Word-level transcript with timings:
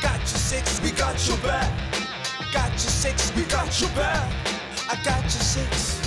Got 0.00 0.20
your 0.20 0.26
six, 0.26 0.80
we 0.80 0.92
got 0.92 1.26
your 1.26 1.36
back. 1.38 1.72
Got 2.52 2.70
your 2.70 2.78
six, 2.78 3.34
we 3.34 3.42
got 3.44 3.80
your 3.80 3.90
back. 3.90 4.32
I 4.88 4.94
got 5.04 5.22
your 5.22 5.30
six. 5.30 6.00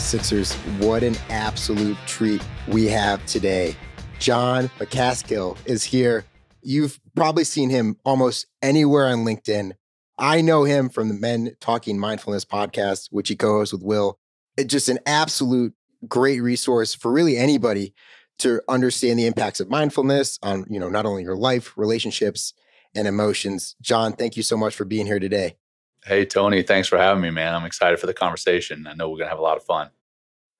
Sixers, 0.00 0.54
what 0.80 1.02
an 1.02 1.16
absolute 1.28 1.98
treat 2.06 2.42
we 2.66 2.86
have 2.86 3.24
today. 3.26 3.76
Jon 4.20 4.70
Macaskill 4.78 5.58
is 5.66 5.84
here. 5.84 6.24
You've 6.62 6.98
probably 7.14 7.44
seen 7.44 7.68
him 7.68 7.98
almost 8.04 8.46
anywhere 8.62 9.06
on 9.06 9.18
LinkedIn. 9.26 9.72
I 10.18 10.40
know 10.40 10.64
him 10.64 10.88
from 10.88 11.08
the 11.08 11.14
Men 11.14 11.54
Talking 11.60 11.98
Mindfulness 11.98 12.46
podcast, 12.46 13.08
which 13.10 13.28
he 13.28 13.36
co 13.36 13.58
hosts 13.58 13.74
with 13.74 13.82
Will. 13.82 14.18
It's 14.56 14.72
just 14.72 14.88
an 14.88 14.98
absolute 15.04 15.74
great 16.08 16.40
resource 16.40 16.94
for 16.94 17.12
really 17.12 17.36
anybody 17.36 17.92
to 18.38 18.60
understand 18.68 19.18
the 19.18 19.26
impacts 19.26 19.60
of 19.60 19.70
mindfulness 19.70 20.38
on, 20.42 20.66
you 20.68 20.80
know, 20.80 20.88
not 20.88 21.06
only 21.06 21.22
your 21.22 21.36
life, 21.36 21.72
relationships, 21.76 22.52
and 22.94 23.08
emotions. 23.08 23.76
Jon, 23.80 24.12
thank 24.12 24.36
you 24.36 24.42
so 24.42 24.56
much 24.56 24.74
for 24.74 24.84
being 24.84 25.06
here 25.06 25.18
today. 25.18 25.56
Hey, 26.04 26.24
Tony, 26.26 26.62
thanks 26.62 26.88
for 26.88 26.98
having 26.98 27.22
me, 27.22 27.30
man. 27.30 27.54
I'm 27.54 27.64
excited 27.64 27.98
for 27.98 28.06
the 28.06 28.14
conversation. 28.14 28.86
I 28.86 28.94
know 28.94 29.08
we're 29.08 29.16
going 29.16 29.26
to 29.26 29.30
have 29.30 29.38
a 29.38 29.42
lot 29.42 29.56
of 29.56 29.64
fun. 29.64 29.90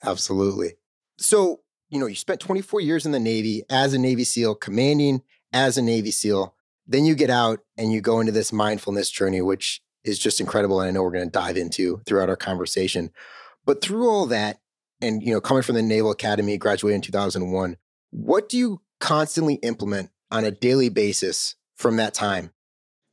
Absolutely. 0.03 0.75
So, 1.19 1.61
you 1.91 1.99
know, 1.99 2.07
you 2.07 2.15
spent 2.15 2.41
24 2.41 2.81
years 2.81 3.07
in 3.07 3.13
the 3.13 3.21
Navy 3.21 3.63
as 3.69 3.95
a 3.95 3.99
Navy 3.99 4.25
SEAL, 4.25 4.57
commanding 4.57 5.23
as 5.53 5.77
a 5.77 5.83
Navy 5.83 6.11
SEAL. 6.11 6.55
Then 6.87 7.05
you 7.05 7.15
get 7.15 7.31
out 7.31 7.61
and 7.77 7.93
you 7.93 8.01
go 8.01 8.21
into 8.21 8.33
this 8.33 8.53
mindfulness 8.53 9.11
journey, 9.11 9.43
which 9.43 9.83
is 10.03 10.19
just 10.19 10.41
incredible. 10.41 10.81
And 10.81 10.89
I 10.89 10.93
know 10.93 11.03
we're 11.03 11.11
going 11.11 11.27
to 11.27 11.31
dive 11.31 11.57
into 11.57 12.01
throughout 12.07 12.29
our 12.29 12.37
conversation. 12.37 13.11
But 13.65 13.83
through 13.83 14.09
all 14.09 14.27
that, 14.27 14.61
and 15.01 15.23
you 15.23 15.33
know, 15.33 15.41
coming 15.41 15.63
from 15.63 15.75
the 15.75 15.83
Naval 15.83 16.11
Academy, 16.11 16.59
graduated 16.59 16.97
in 16.97 17.03
2001, 17.03 17.77
what 18.11 18.49
do 18.49 18.57
you 18.57 18.81
constantly 19.01 19.55
implement 19.57 20.11
on 20.31 20.45
a 20.45 20.51
daily 20.51 20.89
basis 20.89 21.57
from 21.77 21.97
that 21.97 22.15
time? 22.15 22.53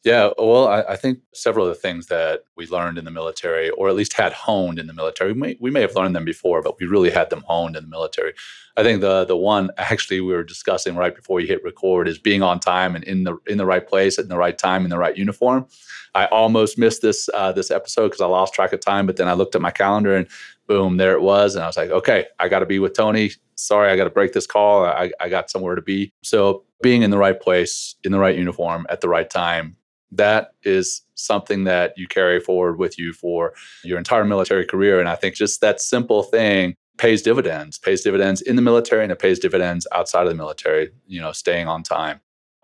Yeah, 0.03 0.31
well, 0.39 0.67
I, 0.67 0.81
I, 0.81 0.95
think 0.95 1.19
several 1.31 1.67
of 1.67 1.75
the 1.75 1.80
things 1.80 2.07
that 2.07 2.45
we 2.57 2.66
learned 2.66 2.97
in 2.97 3.05
the 3.05 3.11
military, 3.11 3.69
or 3.69 3.88
at 3.88 3.95
least 3.95 4.13
had 4.13 4.33
honed 4.33 4.80
in 4.80 4.88
the 4.88 4.93
military, 4.93 5.31
we 5.31 5.39
may, 5.39 5.58
we 5.59 5.69
may 5.69 5.81
have 5.81 5.95
learned 5.95 6.16
them 6.16 6.25
before, 6.25 6.63
but 6.63 6.80
we 6.80 6.88
really 6.88 7.11
had 7.11 7.30
them 7.30 7.43
honed 7.45 7.75
in 7.75 7.83
the 7.83 7.89
military. 7.89 8.33
I 8.75 8.81
think 8.81 9.02
the 9.02 9.25
the 9.25 9.38
one 9.38 9.69
actually 9.77 10.21
we 10.21 10.33
were 10.33 10.43
discussing 10.43 10.95
right 10.95 11.16
before 11.16 11.39
you 11.39 11.45
hit 11.45 11.63
record 11.63 12.08
is 12.08 12.17
being 12.17 12.41
on 12.41 12.59
time 12.59 12.95
and 12.95 13.03
in 13.03 13.25
the 13.25 13.38
in 13.45 13.59
the 13.59 13.66
right 13.66 13.88
place 13.88 14.17
at 14.17 14.27
the 14.27 14.38
right 14.38 14.58
time 14.58 14.85
in 14.85 14.89
the 14.89 14.97
right 14.97 15.16
uniform. 15.16 15.67
I 16.15 16.25
almost 16.27 16.80
missed 16.80 17.03
this 17.03 17.30
uh, 17.36 17.52
this 17.52 17.69
episode 17.69 18.08
because 18.08 18.21
I 18.21 18.25
lost 18.25 18.55
track 18.55 18.73
of 18.73 18.80
time, 18.80 19.05
but 19.05 19.17
then 19.17 19.27
I 19.27 19.33
looked 19.33 19.53
at 19.53 19.61
my 19.61 19.71
calendar 19.71 20.15
and 20.15 20.27
boom, 20.67 20.97
there 20.97 21.13
it 21.13 21.21
was, 21.21 21.53
and 21.53 21.63
I 21.63 21.67
was 21.67 21.77
like, 21.77 21.91
okay, 21.91 22.25
I 22.39 22.47
got 22.47 22.59
to 22.59 22.65
be 22.65 22.80
with 22.80 22.93
Tony. 22.93 23.31
Sorry, 23.55 23.91
I 23.91 23.97
got 23.97 24.05
to 24.05 24.09
break 24.09 24.33
this 24.33 24.47
call. 24.47 24.86
I, 24.86 25.11
I 25.19 25.30
got 25.30 25.52
somewhere 25.52 25.75
to 25.75 25.81
be. 25.81 26.11
So 26.23 26.63
being 26.81 27.03
in 27.03 27.11
the 27.11 27.17
right 27.17 27.39
place, 27.39 27.95
in 28.03 28.11
the 28.11 28.19
right 28.19 28.36
uniform, 28.36 28.88
at 28.89 29.02
the 29.02 29.09
right 29.09 29.30
time, 29.30 29.75
that 30.12 30.54
is 30.64 31.02
something 31.16 31.64
that 31.66 31.94
you 31.98 32.08
carry 32.08 32.40
forward 32.40 32.78
with 32.78 32.98
you 33.00 33.14
for 33.14 33.54
your 33.83 33.98
entire 33.98 34.26
military 34.26 34.66
career. 34.66 34.99
And 34.99 35.08
I 35.08 35.16
think 35.16 35.36
just 35.36 35.61
that 35.61 35.80
simple 35.80 36.23
thing 36.23 36.76
pays 36.98 37.22
dividends, 37.22 37.77
pays 37.77 38.02
dividends 38.02 38.42
in 38.42 38.55
the 38.55 38.61
military 38.61 39.04
and 39.04 39.11
it 39.11 39.20
pays 39.20 39.39
dividends 39.39 39.88
outside 39.92 40.23
of 40.23 40.30
the 40.30 40.36
military, 40.36 40.92
you 41.08 41.21
know, 41.21 41.32
staying 41.32 41.67
on 41.67 41.83
time. 41.83 42.20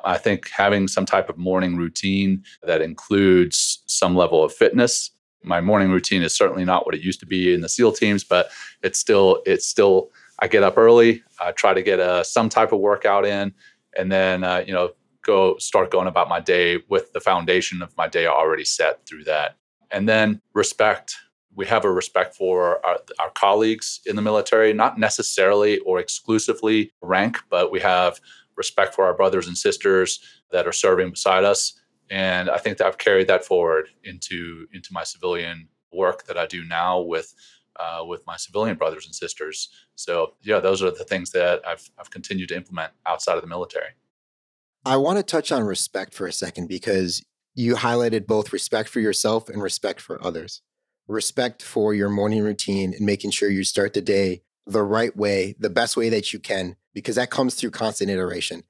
I 0.06 0.18
think 0.18 0.50
having 0.50 0.88
some 0.88 1.06
type 1.06 1.30
of 1.30 1.38
morning 1.38 1.76
routine 1.76 2.44
that 2.64 2.82
includes 2.82 3.82
some 3.88 4.16
level 4.16 4.44
of 4.44 4.54
fitness. 4.54 5.12
My 5.44 5.62
morning 5.62 5.90
routine 5.90 6.22
is 6.22 6.36
certainly 6.36 6.66
not 6.66 6.86
what 6.86 6.94
it 6.94 7.02
used 7.02 7.20
to 7.22 7.26
be 7.26 7.54
in 7.54 7.62
the 7.62 7.70
SEAL 7.70 7.94
teams, 7.94 8.24
but 8.24 8.50
it's 8.84 9.00
still, 9.00 9.42
it's 9.46 9.66
still, 9.66 10.12
I 10.40 10.48
get 10.48 10.64
up 10.64 10.78
early, 10.78 11.24
I 11.40 11.52
try 11.52 11.74
to 11.74 11.82
get 11.82 12.00
a, 12.00 12.12
uh, 12.12 12.24
some 12.24 12.50
type 12.50 12.72
of 12.72 12.80
workout 12.80 13.26
in, 13.26 13.54
and 13.98 14.12
then, 14.12 14.44
uh, 14.44 14.64
you 14.68 14.74
know, 14.74 14.92
go 15.28 15.58
start 15.58 15.92
going 15.92 16.08
about 16.08 16.30
my 16.30 16.40
day 16.40 16.80
with 16.90 17.14
the 17.14 17.20
foundation 17.20 17.82
of 17.84 17.96
my 17.98 18.08
day 18.08 18.26
already 18.26 18.66
set 18.66 19.06
through 19.06 19.26
that. 19.26 19.58
And 19.92 20.10
then 20.10 20.42
respect. 20.54 21.16
We 21.54 21.66
have 21.68 21.86
a 21.86 21.92
respect 21.92 22.36
for 22.36 22.86
our, 22.86 22.98
our 23.20 23.30
colleagues 23.32 24.00
in 24.06 24.16
the 24.16 24.22
military, 24.22 24.74
not 24.74 24.98
necessarily 24.98 25.80
or 25.80 26.00
exclusively 26.00 26.92
rank, 27.02 27.40
but 27.50 27.72
we 27.72 27.80
have 27.82 28.20
respect 28.56 28.96
for 28.96 29.06
our 29.06 29.14
brothers 29.14 29.48
and 29.48 29.58
sisters 29.58 30.20
that 30.52 30.68
are 30.68 30.72
serving 30.72 31.12
beside 31.12 31.44
us. 31.44 31.80
And 32.10 32.50
I 32.50 32.58
think 32.58 32.78
that 32.78 32.88
I've 32.88 32.98
carried 32.98 33.28
that 33.28 33.44
forward 33.44 33.90
into 34.04 34.68
into 34.74 34.90
my 34.94 35.04
civilian 35.04 35.68
work 35.92 36.26
that 36.28 36.38
I 36.38 36.46
do 36.46 36.64
now 36.64 37.02
with 37.02 37.34
uh, 37.80 38.04
with 38.06 38.26
my 38.26 38.38
civilian 38.38 38.78
brothers 38.78 39.06
and 39.06 39.14
sisters. 39.14 39.70
So 39.96 40.34
yeah, 40.42 40.60
those 40.60 40.82
are 40.82 40.92
the 40.92 41.04
things 41.04 41.32
that 41.32 41.62
I've 41.68 41.90
I've 42.00 42.12
continued 42.12 42.50
to 42.50 42.56
implement 42.56 42.94
outside 43.06 43.36
of 43.36 43.42
the 43.42 43.48
military. 43.48 43.92
I 44.88 44.96
want 44.96 45.18
to 45.18 45.24
touch 45.24 45.52
on 45.52 45.64
respect 45.64 46.14
for 46.14 46.28
a 46.28 46.32
second 46.32 46.70
because 46.70 47.22
you 47.54 47.76
highlighted 47.76 48.26
both 48.26 48.54
respect 48.54 48.88
for 48.88 49.02
yourself 49.02 49.50
and 49.50 49.62
respect 49.62 50.00
for 50.00 50.24
others. 50.26 50.62
Respect 51.10 51.62
for 51.62 51.94
your 51.94 52.08
morning 52.08 52.42
routine 52.42 52.94
and 52.94 53.06
making 53.06 53.32
sure 53.32 53.50
you 53.50 53.66
start 53.66 53.94
the 53.94 54.02
day 54.02 54.44
the 54.66 54.84
right 54.84 55.14
way, 55.14 55.56
the 55.60 55.70
best 55.70 55.98
way 55.98 56.08
that 56.08 56.32
you 56.32 56.40
can, 56.40 56.78
because 56.94 57.18
that 57.18 57.30
comes 57.30 57.56
through 57.56 57.72
constant 57.72 58.10
iteration. 58.10 58.64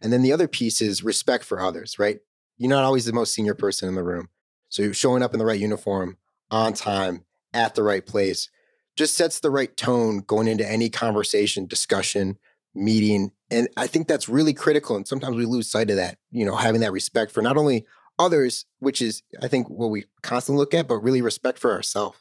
And 0.00 0.12
then 0.12 0.22
the 0.22 0.32
other 0.32 0.46
piece 0.46 0.80
is 0.80 1.02
respect 1.02 1.42
for 1.42 1.60
others, 1.60 1.98
right? 1.98 2.20
You're 2.56 2.70
not 2.70 2.84
always 2.84 3.06
the 3.06 3.12
most 3.12 3.34
senior 3.34 3.54
person 3.54 3.88
in 3.88 3.96
the 3.96 4.04
room. 4.04 4.28
So 4.68 4.92
showing 4.92 5.24
up 5.24 5.32
in 5.32 5.40
the 5.40 5.44
right 5.44 5.58
uniform, 5.58 6.18
on 6.52 6.74
time, 6.74 7.24
at 7.52 7.74
the 7.74 7.82
right 7.82 8.06
place, 8.06 8.48
just 8.94 9.16
sets 9.16 9.40
the 9.40 9.50
right 9.50 9.76
tone 9.76 10.18
going 10.20 10.46
into 10.46 10.70
any 10.70 10.88
conversation, 10.88 11.66
discussion, 11.66 12.38
meeting. 12.74 13.32
And 13.50 13.68
I 13.76 13.86
think 13.86 14.08
that's 14.08 14.28
really 14.28 14.52
critical. 14.52 14.96
And 14.96 15.06
sometimes 15.06 15.36
we 15.36 15.46
lose 15.46 15.70
sight 15.70 15.90
of 15.90 15.96
that, 15.96 16.18
you 16.30 16.44
know, 16.44 16.56
having 16.56 16.80
that 16.80 16.92
respect 16.92 17.32
for 17.32 17.42
not 17.42 17.56
only 17.56 17.86
others, 18.18 18.66
which 18.78 19.00
is, 19.00 19.22
I 19.42 19.48
think, 19.48 19.68
what 19.68 19.90
we 19.90 20.04
constantly 20.22 20.60
look 20.60 20.74
at, 20.74 20.88
but 20.88 20.98
really 20.98 21.22
respect 21.22 21.58
for 21.58 21.72
ourselves. 21.72 22.18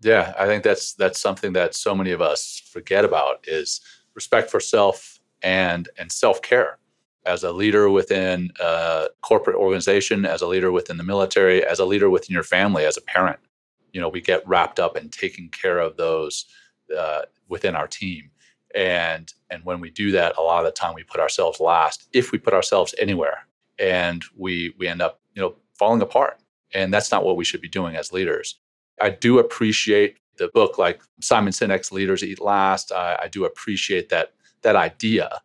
Yeah, 0.00 0.32
I 0.38 0.46
think 0.46 0.62
that's 0.62 0.94
that's 0.94 1.18
something 1.18 1.52
that 1.54 1.74
so 1.74 1.94
many 1.94 2.12
of 2.12 2.22
us 2.22 2.62
forget 2.70 3.04
about 3.04 3.44
is 3.48 3.80
respect 4.14 4.48
for 4.48 4.60
self 4.60 5.18
and 5.42 5.88
and 5.98 6.12
self 6.12 6.40
care. 6.40 6.78
As 7.26 7.42
a 7.42 7.52
leader 7.52 7.90
within 7.90 8.52
a 8.60 9.08
corporate 9.22 9.56
organization, 9.56 10.24
as 10.24 10.40
a 10.40 10.46
leader 10.46 10.70
within 10.70 10.96
the 10.98 11.02
military, 11.02 11.64
as 11.64 11.78
a 11.78 11.84
leader 11.84 12.08
within 12.08 12.32
your 12.32 12.44
family, 12.44 12.86
as 12.86 12.96
a 12.96 13.02
parent, 13.02 13.38
you 13.92 14.00
know, 14.00 14.08
we 14.08 14.20
get 14.20 14.46
wrapped 14.46 14.78
up 14.78 14.96
in 14.96 15.10
taking 15.10 15.48
care 15.50 15.78
of 15.78 15.96
those 15.96 16.46
uh, 16.96 17.22
within 17.48 17.74
our 17.74 17.88
team 17.88 18.30
and 18.74 19.32
and 19.50 19.64
when 19.64 19.80
we 19.80 19.90
do 19.90 20.10
that 20.12 20.36
a 20.36 20.42
lot 20.42 20.60
of 20.60 20.66
the 20.66 20.72
time 20.72 20.94
we 20.94 21.02
put 21.02 21.20
ourselves 21.20 21.60
last 21.60 22.08
if 22.12 22.32
we 22.32 22.38
put 22.38 22.54
ourselves 22.54 22.94
anywhere. 22.98 23.46
And 23.78 24.22
we 24.36 24.74
we 24.78 24.88
end 24.88 25.02
up 25.02 25.20
you 25.34 25.42
know 25.42 25.54
falling 25.74 26.02
apart. 26.02 26.38
And 26.74 26.92
that's 26.92 27.10
not 27.10 27.24
what 27.24 27.36
we 27.36 27.44
should 27.44 27.60
be 27.60 27.68
doing 27.68 27.96
as 27.96 28.12
leaders. 28.12 28.58
I 29.00 29.10
do 29.10 29.38
appreciate 29.38 30.18
the 30.36 30.48
book 30.48 30.78
like 30.78 31.02
simon 31.20 31.52
sinek's 31.52 31.92
leaders 31.92 32.22
eat 32.22 32.40
last. 32.40 32.92
I, 32.92 33.18
I 33.22 33.28
do 33.28 33.44
appreciate 33.44 34.08
that 34.10 34.34
that 34.62 34.76
idea. 34.76 35.40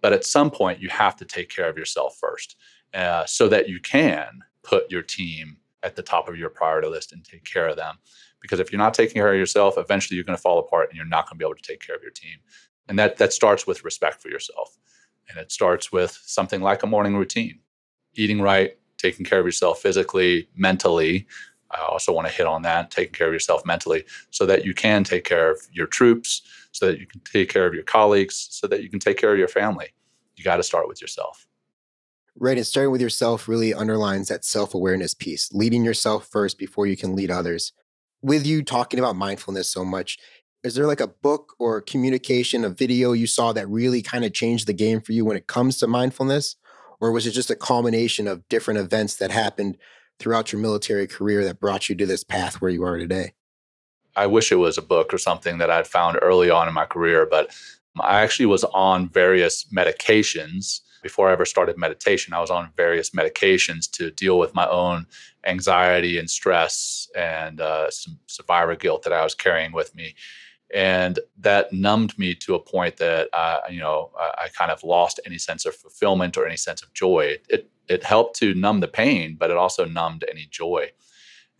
But 0.00 0.12
at 0.12 0.24
some 0.24 0.50
point 0.50 0.80
you 0.80 0.88
have 0.88 1.16
to 1.16 1.24
take 1.24 1.48
care 1.48 1.68
of 1.68 1.78
yourself 1.78 2.16
first 2.20 2.56
uh, 2.94 3.24
so 3.26 3.48
that 3.48 3.68
you 3.68 3.80
can 3.80 4.40
put 4.62 4.90
your 4.90 5.02
team 5.02 5.56
at 5.86 5.96
the 5.96 6.02
top 6.02 6.28
of 6.28 6.36
your 6.36 6.50
priority 6.50 6.88
list 6.88 7.12
and 7.12 7.24
take 7.24 7.44
care 7.44 7.68
of 7.68 7.76
them. 7.76 7.96
Because 8.40 8.60
if 8.60 8.70
you're 8.70 8.78
not 8.78 8.94
taking 8.94 9.14
care 9.14 9.32
of 9.32 9.38
yourself 9.38 9.78
eventually 9.78 10.16
you're 10.16 10.24
going 10.24 10.36
to 10.36 10.42
fall 10.42 10.58
apart 10.58 10.88
and 10.90 10.96
you're 10.96 11.06
not 11.06 11.26
going 11.26 11.36
to 11.36 11.38
be 11.38 11.44
able 11.44 11.54
to 11.54 11.62
take 11.62 11.80
care 11.80 11.96
of 11.96 12.02
your 12.02 12.10
team. 12.10 12.38
And 12.88 12.98
that 12.98 13.16
that 13.16 13.32
starts 13.32 13.66
with 13.66 13.84
respect 13.84 14.20
for 14.20 14.28
yourself. 14.28 14.76
And 15.28 15.38
it 15.38 15.50
starts 15.50 15.90
with 15.90 16.18
something 16.24 16.60
like 16.60 16.82
a 16.82 16.86
morning 16.86 17.16
routine. 17.16 17.60
Eating 18.14 18.40
right 18.40 18.76
taking 18.98 19.26
care 19.26 19.38
of 19.38 19.46
yourself 19.46 19.80
physically 19.80 20.48
mentally. 20.56 21.26
I 21.70 21.80
also 21.82 22.12
want 22.12 22.26
to 22.28 22.32
hit 22.32 22.46
on 22.46 22.62
that 22.62 22.90
taking 22.90 23.12
care 23.12 23.26
of 23.26 23.32
yourself 23.32 23.66
mentally 23.66 24.04
so 24.30 24.46
that 24.46 24.64
you 24.64 24.72
can 24.72 25.04
take 25.04 25.24
care 25.24 25.50
of 25.50 25.60
your 25.70 25.86
troops 25.86 26.42
so 26.72 26.86
that 26.86 26.98
you 26.98 27.06
can 27.06 27.20
take 27.20 27.48
care 27.48 27.66
of 27.66 27.74
your 27.74 27.82
colleagues 27.82 28.48
so 28.50 28.66
that 28.66 28.82
you 28.82 28.88
can 28.88 29.00
take 29.00 29.18
care 29.18 29.32
of 29.32 29.38
your 29.38 29.48
family. 29.48 29.88
You 30.36 30.44
got 30.44 30.56
to 30.56 30.62
start 30.62 30.88
with 30.88 31.00
yourself 31.00 31.46
right 32.38 32.56
and 32.56 32.66
starting 32.66 32.92
with 32.92 33.00
yourself 33.00 33.48
really 33.48 33.72
underlines 33.72 34.28
that 34.28 34.44
self-awareness 34.44 35.14
piece 35.14 35.52
leading 35.52 35.84
yourself 35.84 36.26
first 36.26 36.58
before 36.58 36.86
you 36.86 36.96
can 36.96 37.14
lead 37.16 37.30
others 37.30 37.72
with 38.22 38.46
you 38.46 38.62
talking 38.62 38.98
about 38.98 39.16
mindfulness 39.16 39.68
so 39.68 39.84
much 39.84 40.18
is 40.66 40.74
there 40.74 40.86
like 40.88 41.00
a 41.00 41.06
book 41.06 41.54
or 41.60 41.80
communication, 41.80 42.64
a 42.64 42.68
video 42.68 43.12
you 43.12 43.28
saw 43.28 43.52
that 43.52 43.68
really 43.68 44.02
kind 44.02 44.24
of 44.24 44.32
changed 44.32 44.66
the 44.66 44.72
game 44.72 45.00
for 45.00 45.12
you 45.12 45.24
when 45.24 45.36
it 45.36 45.46
comes 45.46 45.78
to 45.78 45.86
mindfulness? 45.86 46.56
Or 47.00 47.12
was 47.12 47.24
it 47.24 47.30
just 47.30 47.50
a 47.50 47.54
culmination 47.54 48.26
of 48.26 48.46
different 48.48 48.80
events 48.80 49.14
that 49.16 49.30
happened 49.30 49.78
throughout 50.18 50.50
your 50.50 50.60
military 50.60 51.06
career 51.06 51.44
that 51.44 51.60
brought 51.60 51.88
you 51.88 51.94
to 51.94 52.04
this 52.04 52.24
path 52.24 52.60
where 52.60 52.70
you 52.70 52.82
are 52.82 52.98
today? 52.98 53.34
I 54.16 54.26
wish 54.26 54.50
it 54.50 54.56
was 54.56 54.76
a 54.76 54.82
book 54.82 55.14
or 55.14 55.18
something 55.18 55.58
that 55.58 55.70
I'd 55.70 55.86
found 55.86 56.18
early 56.20 56.50
on 56.50 56.66
in 56.66 56.74
my 56.74 56.86
career, 56.86 57.28
but 57.30 57.54
I 58.00 58.22
actually 58.22 58.46
was 58.46 58.64
on 58.64 59.08
various 59.08 59.66
medications 59.72 60.80
before 61.06 61.28
I 61.28 61.32
ever 61.32 61.44
started 61.44 61.78
meditation. 61.78 62.34
I 62.34 62.40
was 62.40 62.50
on 62.50 62.72
various 62.76 63.10
medications 63.10 63.88
to 63.92 64.10
deal 64.10 64.40
with 64.40 64.56
my 64.56 64.68
own 64.68 65.06
anxiety 65.46 66.18
and 66.18 66.28
stress 66.28 67.08
and 67.14 67.60
uh, 67.60 67.88
some 67.92 68.18
survivor 68.26 68.74
guilt 68.74 69.04
that 69.04 69.12
I 69.12 69.22
was 69.22 69.32
carrying 69.32 69.72
with 69.72 69.94
me. 69.94 70.16
And 70.74 71.20
that 71.38 71.72
numbed 71.72 72.18
me 72.18 72.34
to 72.44 72.56
a 72.56 72.58
point 72.58 72.96
that, 72.96 73.28
uh, 73.32 73.60
you 73.70 73.78
know, 73.78 74.10
I, 74.18 74.28
I, 74.44 74.48
kind 74.48 74.72
of 74.72 74.82
lost 74.82 75.20
any 75.24 75.38
sense 75.38 75.64
of 75.64 75.76
fulfillment 75.76 76.36
or 76.36 76.44
any 76.44 76.56
sense 76.56 76.82
of 76.82 76.92
joy. 76.92 77.36
It, 77.48 77.70
it 77.88 78.02
helped 78.02 78.36
to 78.40 78.52
numb 78.52 78.80
the 78.80 78.88
pain, 78.88 79.36
but 79.38 79.52
it 79.52 79.56
also 79.56 79.84
numbed 79.84 80.24
any 80.28 80.48
joy. 80.50 80.90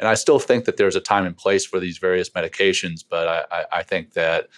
And 0.01 0.09
I 0.09 0.15
still 0.15 0.41
think 0.41 0.65
that 0.65 0.77
there's 0.77 0.97
a 0.97 1.01
time 1.13 1.25
and 1.25 1.37
place 1.37 1.65
for 1.65 1.79
these 1.79 1.99
various 1.99 2.31
medications, 2.31 3.05
but 3.09 3.29
I, 3.29 3.45
I, 3.57 3.65
I 3.79 3.83
think 3.85 4.15
that 4.15 4.49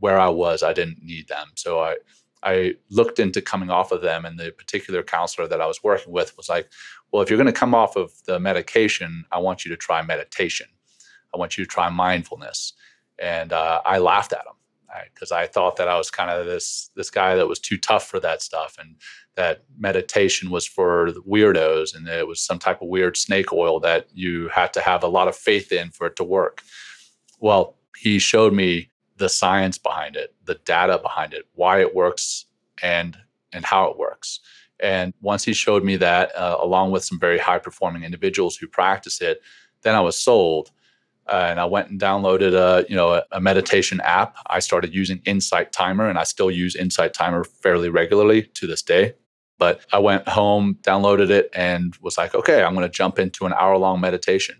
where 0.00 0.18
I 0.18 0.30
was, 0.30 0.62
I 0.62 0.72
didn't 0.72 1.04
need 1.04 1.28
them. 1.28 1.48
So 1.54 1.80
I, 1.80 1.96
I 2.42 2.74
looked 2.90 3.18
into 3.18 3.42
coming 3.42 3.70
off 3.70 3.92
of 3.92 4.02
them, 4.02 4.24
and 4.24 4.38
the 4.38 4.52
particular 4.52 5.02
counselor 5.02 5.48
that 5.48 5.60
I 5.60 5.66
was 5.66 5.82
working 5.82 6.12
with 6.12 6.36
was 6.36 6.48
like, 6.48 6.70
Well, 7.12 7.22
if 7.22 7.30
you're 7.30 7.38
going 7.38 7.46
to 7.46 7.52
come 7.52 7.74
off 7.74 7.96
of 7.96 8.12
the 8.26 8.38
medication, 8.38 9.24
I 9.32 9.38
want 9.38 9.64
you 9.64 9.70
to 9.70 9.76
try 9.76 10.02
meditation. 10.02 10.68
I 11.34 11.38
want 11.38 11.58
you 11.58 11.64
to 11.64 11.68
try 11.68 11.88
mindfulness. 11.88 12.72
And 13.18 13.52
uh, 13.52 13.80
I 13.84 13.98
laughed 13.98 14.32
at 14.32 14.46
him 14.46 14.54
because 15.12 15.32
I 15.32 15.46
thought 15.46 15.76
that 15.76 15.88
I 15.88 15.96
was 15.96 16.10
kind 16.10 16.30
of 16.30 16.46
this 16.46 16.90
this 16.94 17.10
guy 17.10 17.34
that 17.34 17.48
was 17.48 17.58
too 17.58 17.76
tough 17.76 18.06
for 18.06 18.20
that 18.20 18.42
stuff, 18.42 18.76
and 18.78 18.96
that 19.34 19.64
meditation 19.78 20.50
was 20.50 20.66
for 20.66 21.12
weirdos, 21.28 21.94
and 21.94 22.08
it 22.08 22.26
was 22.26 22.40
some 22.40 22.58
type 22.58 22.82
of 22.82 22.88
weird 22.88 23.16
snake 23.16 23.52
oil 23.52 23.80
that 23.80 24.08
you 24.12 24.48
had 24.48 24.72
to 24.74 24.80
have 24.80 25.02
a 25.02 25.08
lot 25.08 25.28
of 25.28 25.36
faith 25.36 25.72
in 25.72 25.90
for 25.90 26.06
it 26.06 26.16
to 26.16 26.24
work. 26.24 26.62
Well, 27.40 27.76
he 27.96 28.18
showed 28.18 28.52
me 28.52 28.90
the 29.18 29.28
science 29.28 29.78
behind 29.78 30.16
it, 30.16 30.34
the 30.44 30.54
data 30.64 30.98
behind 30.98 31.34
it, 31.34 31.46
why 31.54 31.80
it 31.80 31.94
works, 31.94 32.46
and 32.82 33.16
and 33.52 33.64
how 33.64 33.90
it 33.90 33.98
works. 33.98 34.40
And 34.80 35.12
once 35.20 35.44
he 35.44 35.52
showed 35.52 35.84
me 35.84 35.96
that, 35.96 36.34
uh, 36.36 36.58
along 36.60 36.92
with 36.92 37.04
some 37.04 37.18
very 37.18 37.38
high 37.38 37.58
performing 37.58 38.04
individuals 38.04 38.56
who 38.56 38.68
practice 38.68 39.20
it, 39.20 39.42
then 39.82 39.94
I 39.94 40.00
was 40.00 40.18
sold. 40.18 40.70
Uh, 41.26 41.46
and 41.50 41.60
I 41.60 41.66
went 41.66 41.90
and 41.90 42.00
downloaded 42.00 42.54
a 42.54 42.86
you 42.88 42.96
know 42.96 43.12
a, 43.12 43.24
a, 43.32 43.40
meditation 43.40 44.00
app. 44.00 44.36
I 44.46 44.60
started 44.60 44.94
using 44.94 45.20
Insight 45.26 45.72
Timer, 45.72 46.08
and 46.08 46.18
I 46.18 46.24
still 46.24 46.50
use 46.50 46.74
Insight 46.74 47.12
Timer 47.12 47.44
fairly 47.44 47.90
regularly 47.90 48.44
to 48.54 48.66
this 48.66 48.82
day. 48.82 49.14
But 49.58 49.80
I 49.92 49.98
went 49.98 50.26
home, 50.26 50.78
downloaded 50.82 51.30
it, 51.30 51.50
and 51.52 51.94
was 52.00 52.16
like, 52.16 52.34
okay, 52.34 52.62
I'm 52.62 52.74
going 52.74 52.86
to 52.86 52.92
jump 52.92 53.18
into 53.18 53.44
an 53.44 53.52
hour 53.52 53.76
long 53.76 54.00
meditation. 54.00 54.56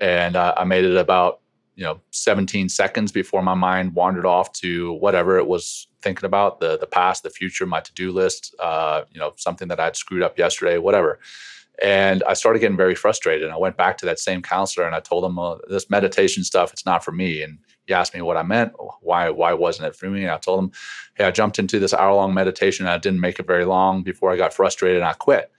And 0.00 0.36
uh, 0.36 0.54
I 0.56 0.64
made 0.64 0.84
it 0.84 0.96
about 0.96 1.41
you 1.74 1.84
know 1.84 2.00
17 2.10 2.68
seconds 2.68 3.12
before 3.12 3.42
my 3.42 3.54
mind 3.54 3.94
wandered 3.94 4.26
off 4.26 4.52
to 4.52 4.92
whatever 4.94 5.38
it 5.38 5.46
was 5.46 5.88
thinking 6.02 6.26
about 6.26 6.60
the 6.60 6.78
the 6.78 6.86
past 6.86 7.22
the 7.22 7.30
future 7.30 7.66
my 7.66 7.80
to-do 7.80 8.12
list 8.12 8.54
uh, 8.58 9.02
you 9.10 9.18
know 9.18 9.32
something 9.36 9.68
that 9.68 9.80
i'd 9.80 9.96
screwed 9.96 10.22
up 10.22 10.38
yesterday 10.38 10.78
whatever. 10.78 11.18
And 11.82 12.22
i 12.24 12.34
started 12.34 12.58
getting 12.60 12.76
very 12.76 12.94
frustrated 12.94 13.44
and 13.44 13.52
i 13.52 13.56
went 13.56 13.76
back 13.76 13.96
to 13.98 14.06
that 14.06 14.18
same 14.18 14.42
counselor 14.42 14.86
and 14.86 14.94
i 14.94 15.00
told 15.00 15.24
him 15.24 15.38
this 15.68 15.88
meditation 15.88 16.44
stuff 16.44 16.72
it's 16.72 16.86
not 16.86 17.02
for 17.04 17.12
me. 17.12 17.42
And 17.42 17.58
he 17.86 17.94
asked 17.94 18.14
me 18.14 18.20
what 18.20 18.36
i 18.36 18.42
meant 18.42 18.72
why 19.00 19.30
why 19.30 19.54
wasn't 19.54 19.88
it 19.88 19.96
for 19.96 20.10
me? 20.10 20.22
And 20.22 20.30
i 20.30 20.38
told 20.38 20.62
him 20.62 20.72
hey 21.14 21.24
i 21.24 21.30
jumped 21.30 21.58
into 21.58 21.78
this 21.78 21.94
hour 21.94 22.14
long 22.14 22.34
meditation 22.34 22.84
and 22.86 22.92
i 22.92 22.98
didn't 22.98 23.20
make 23.20 23.38
it 23.38 23.46
very 23.46 23.64
long 23.64 24.02
before 24.02 24.30
i 24.30 24.36
got 24.36 24.52
frustrated 24.52 24.98
and 24.98 25.08
i 25.08 25.14
quit 25.14 25.50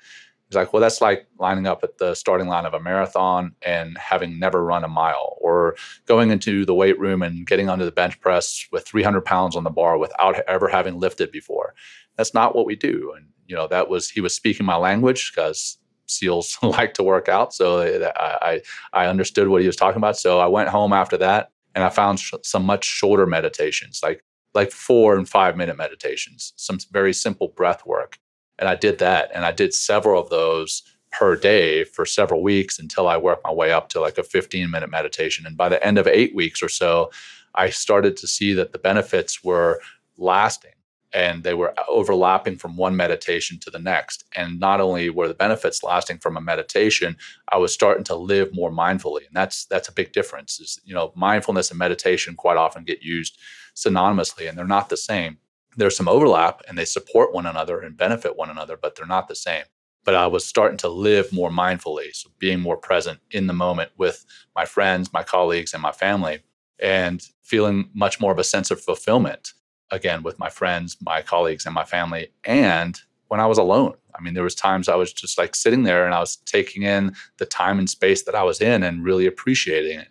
He's 0.53 0.57
like, 0.57 0.71
well, 0.71 0.81
that's 0.81 1.01
like 1.01 1.25
lining 1.39 1.65
up 1.65 1.83
at 1.83 1.97
the 1.97 2.13
starting 2.13 2.47
line 2.47 2.67
of 2.67 2.75
a 2.75 2.79
marathon 2.79 3.55
and 3.63 3.97
having 3.97 4.37
never 4.37 4.63
run 4.63 4.83
a 4.83 4.87
mile, 4.87 5.35
or 5.41 5.75
going 6.05 6.29
into 6.29 6.63
the 6.63 6.75
weight 6.75 6.99
room 6.99 7.23
and 7.23 7.47
getting 7.47 7.69
onto 7.69 7.85
the 7.85 7.91
bench 7.91 8.21
press 8.21 8.67
with 8.71 8.87
300 8.87 9.25
pounds 9.25 9.55
on 9.55 9.63
the 9.63 9.71
bar 9.71 9.97
without 9.97 10.39
ever 10.47 10.67
having 10.67 10.99
lifted 10.99 11.31
before. 11.31 11.73
That's 12.17 12.35
not 12.35 12.55
what 12.55 12.67
we 12.67 12.75
do. 12.75 13.13
And, 13.17 13.29
you 13.47 13.55
know, 13.55 13.67
that 13.67 13.89
was, 13.89 14.11
he 14.11 14.21
was 14.21 14.35
speaking 14.35 14.63
my 14.63 14.75
language 14.75 15.31
because 15.33 15.79
SEALs 16.05 16.59
like 16.61 16.93
to 16.93 17.03
work 17.03 17.27
out. 17.27 17.51
So 17.51 17.79
uh, 17.79 18.11
I, 18.15 18.61
I, 18.93 19.05
I 19.05 19.07
understood 19.07 19.47
what 19.47 19.61
he 19.61 19.67
was 19.67 19.75
talking 19.75 19.97
about. 19.97 20.17
So 20.17 20.39
I 20.39 20.45
went 20.45 20.69
home 20.69 20.93
after 20.93 21.17
that 21.17 21.49
and 21.73 21.83
I 21.83 21.89
found 21.89 22.19
sh- 22.19 22.35
some 22.43 22.63
much 22.63 22.85
shorter 22.85 23.25
meditations, 23.25 24.01
like 24.03 24.23
like 24.53 24.69
four 24.69 25.17
and 25.17 25.27
five 25.27 25.57
minute 25.57 25.77
meditations, 25.77 26.53
some 26.57 26.77
very 26.91 27.11
simple 27.11 27.47
breath 27.47 27.87
work. 27.87 28.19
And 28.63 28.69
I 28.69 28.75
did 28.75 28.97
that. 28.99 29.29
And 29.35 29.43
I 29.43 29.51
did 29.51 29.73
several 29.73 30.21
of 30.21 30.29
those 30.29 30.83
per 31.11 31.35
day 31.35 31.83
for 31.83 32.05
several 32.05 32.41
weeks 32.41 32.79
until 32.79 33.09
I 33.09 33.17
worked 33.17 33.43
my 33.43 33.51
way 33.51 33.73
up 33.73 33.89
to 33.89 33.99
like 33.99 34.17
a 34.17 34.23
15 34.23 34.71
minute 34.71 34.89
meditation. 34.89 35.45
And 35.45 35.57
by 35.57 35.67
the 35.67 35.85
end 35.85 35.97
of 35.97 36.07
eight 36.07 36.33
weeks 36.33 36.63
or 36.63 36.69
so, 36.69 37.11
I 37.55 37.71
started 37.71 38.15
to 38.15 38.25
see 38.25 38.53
that 38.53 38.71
the 38.71 38.79
benefits 38.79 39.43
were 39.43 39.81
lasting 40.15 40.71
and 41.11 41.43
they 41.43 41.53
were 41.53 41.77
uh, 41.77 41.83
overlapping 41.89 42.55
from 42.55 42.77
one 42.77 42.95
meditation 42.95 43.59
to 43.59 43.69
the 43.69 43.79
next. 43.79 44.23
And 44.33 44.61
not 44.61 44.79
only 44.79 45.09
were 45.09 45.27
the 45.27 45.33
benefits 45.33 45.83
lasting 45.83 46.19
from 46.19 46.37
a 46.37 46.41
meditation, 46.41 47.17
I 47.49 47.57
was 47.57 47.73
starting 47.73 48.05
to 48.05 48.15
live 48.15 48.55
more 48.55 48.71
mindfully. 48.71 49.27
And 49.27 49.35
that's 49.35 49.65
that's 49.65 49.89
a 49.89 49.93
big 49.93 50.13
difference. 50.13 50.61
Is 50.61 50.79
you 50.85 50.95
know, 50.95 51.11
mindfulness 51.17 51.69
and 51.69 51.77
meditation 51.77 52.35
quite 52.35 52.55
often 52.55 52.85
get 52.85 53.01
used 53.01 53.37
synonymously 53.75 54.47
and 54.47 54.57
they're 54.57 54.65
not 54.65 54.87
the 54.87 54.95
same 54.95 55.39
there's 55.77 55.97
some 55.97 56.07
overlap 56.07 56.61
and 56.67 56.77
they 56.77 56.85
support 56.85 57.33
one 57.33 57.45
another 57.45 57.79
and 57.79 57.97
benefit 57.97 58.37
one 58.37 58.49
another, 58.49 58.77
but 58.77 58.95
they're 58.95 59.05
not 59.05 59.27
the 59.27 59.35
same. 59.35 59.63
But 60.05 60.15
I 60.15 60.27
was 60.27 60.45
starting 60.45 60.77
to 60.79 60.89
live 60.89 61.31
more 61.31 61.49
mindfully, 61.49 62.13
so 62.13 62.29
being 62.39 62.59
more 62.59 62.77
present 62.77 63.19
in 63.31 63.47
the 63.47 63.53
moment 63.53 63.91
with 63.97 64.25
my 64.55 64.65
friends, 64.65 65.13
my 65.13 65.23
colleagues, 65.23 65.73
and 65.73 65.81
my 65.81 65.93
family, 65.93 66.39
and 66.79 67.25
feeling 67.41 67.89
much 67.93 68.19
more 68.19 68.31
of 68.31 68.39
a 68.39 68.43
sense 68.43 68.69
of 68.69 68.81
fulfillment 68.81 69.53
again 69.91 70.23
with 70.23 70.39
my 70.39 70.49
friends, 70.49 70.97
my 71.01 71.21
colleagues, 71.21 71.65
and 71.65 71.73
my 71.73 71.85
family. 71.85 72.29
And 72.43 72.99
when 73.27 73.39
I 73.39 73.45
was 73.45 73.57
alone, 73.57 73.95
I 74.15 74.21
mean, 74.21 74.33
there 74.33 74.43
was 74.43 74.55
times 74.55 74.89
I 74.89 74.95
was 74.95 75.13
just 75.13 75.37
like 75.37 75.55
sitting 75.55 75.83
there 75.83 76.05
and 76.05 76.13
I 76.13 76.19
was 76.19 76.35
taking 76.35 76.83
in 76.83 77.15
the 77.37 77.45
time 77.45 77.79
and 77.79 77.89
space 77.89 78.23
that 78.23 78.35
I 78.35 78.43
was 78.43 78.61
in 78.61 78.83
and 78.83 79.03
really 79.03 79.25
appreciating 79.25 79.99
it. 79.99 80.09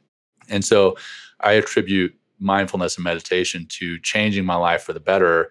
And 0.49 0.65
so 0.65 0.97
I 1.41 1.53
attribute 1.53 2.15
mindfulness 2.43 2.97
and 2.97 3.05
meditation 3.05 3.67
to 3.69 3.99
changing 4.01 4.45
my 4.45 4.57
life 4.57 4.83
for 4.83 4.93
the 4.93 5.01
better 5.01 5.51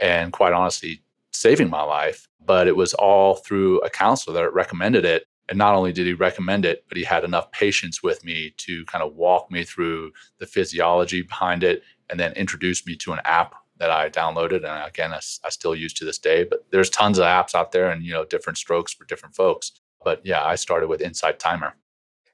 and 0.00 0.32
quite 0.32 0.52
honestly 0.52 1.02
saving 1.32 1.70
my 1.70 1.82
life. 1.82 2.28
But 2.44 2.66
it 2.66 2.76
was 2.76 2.94
all 2.94 3.36
through 3.36 3.80
a 3.80 3.90
counselor 3.90 4.34
that 4.34 4.52
recommended 4.52 5.04
it. 5.04 5.24
And 5.48 5.58
not 5.58 5.74
only 5.74 5.92
did 5.92 6.06
he 6.06 6.12
recommend 6.12 6.64
it 6.64 6.84
but 6.88 6.96
he 6.96 7.04
had 7.04 7.24
enough 7.24 7.50
patience 7.52 8.02
with 8.02 8.24
me 8.24 8.54
to 8.58 8.84
kind 8.86 9.04
of 9.04 9.14
walk 9.14 9.50
me 9.50 9.64
through 9.64 10.12
the 10.38 10.46
physiology 10.46 11.22
behind 11.22 11.62
it 11.62 11.82
and 12.10 12.18
then 12.18 12.32
introduce 12.32 12.86
me 12.86 12.96
to 12.96 13.12
an 13.12 13.20
app 13.24 13.54
that 13.78 13.90
I 13.90 14.08
downloaded. 14.08 14.64
And 14.64 14.86
again 14.86 15.12
I, 15.12 15.20
I 15.44 15.50
still 15.50 15.74
use 15.74 15.92
to 15.94 16.04
this 16.04 16.18
day 16.18 16.44
but 16.44 16.64
there's 16.70 16.90
tons 16.90 17.18
of 17.18 17.24
apps 17.24 17.54
out 17.54 17.72
there 17.72 17.90
and 17.90 18.02
you 18.04 18.12
know 18.12 18.24
different 18.24 18.58
strokes 18.58 18.92
for 18.92 19.04
different 19.04 19.34
folks. 19.34 19.72
But 20.04 20.24
yeah 20.24 20.44
I 20.44 20.54
started 20.54 20.88
with 20.88 21.00
Insight 21.00 21.38
Timer. 21.38 21.74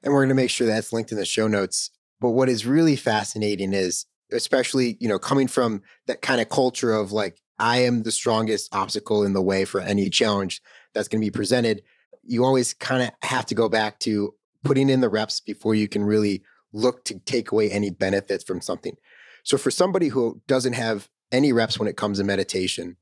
And 0.03 0.13
we're 0.13 0.21
going 0.21 0.29
to 0.29 0.35
make 0.35 0.49
sure 0.49 0.65
that's 0.65 0.93
linked 0.93 1.11
in 1.11 1.17
the 1.17 1.25
show 1.25 1.47
notes. 1.47 1.91
But 2.21 2.29
what 2.29 2.49
is 2.49 2.65
really 2.65 2.95
fascinating 2.95 3.73
is, 3.73 4.05
especially, 4.31 4.97
you 4.99 5.07
know, 5.07 5.19
coming 5.19 5.47
from 5.47 5.81
that 6.07 6.21
kind 6.21 6.41
of 6.41 6.49
culture 6.49 6.93
of 6.93 7.11
like, 7.11 7.39
I 7.57 7.79
am 7.79 8.03
the 8.03 8.11
strongest 8.11 8.73
obstacle 8.73 9.23
in 9.23 9.33
the 9.33 9.41
way 9.41 9.65
for 9.65 9.81
any 9.81 10.09
challenge 10.09 10.61
that's 10.93 11.07
going 11.07 11.21
to 11.21 11.25
be 11.25 11.31
presented. 11.31 11.81
You 12.23 12.45
always 12.45 12.73
kind 12.73 13.03
of 13.03 13.11
have 13.27 13.45
to 13.47 13.55
go 13.55 13.67
back 13.67 13.99
to 13.99 14.33
putting 14.63 14.89
in 14.89 15.01
the 15.01 15.09
reps 15.09 15.39
before 15.39 15.75
you 15.75 15.87
can 15.87 16.03
really 16.03 16.43
look 16.71 17.03
to 17.05 17.19
take 17.19 17.51
away 17.51 17.69
any 17.69 17.89
benefits 17.89 18.43
from 18.43 18.61
something. 18.61 18.95
So, 19.43 19.57
for 19.57 19.71
somebody 19.71 20.09
who 20.09 20.41
doesn't 20.47 20.73
have 20.73 21.09
any 21.31 21.51
reps 21.51 21.79
when 21.79 21.87
it 21.87 21.97
comes 21.97 22.19
to 22.19 22.23
meditation, 22.23 22.97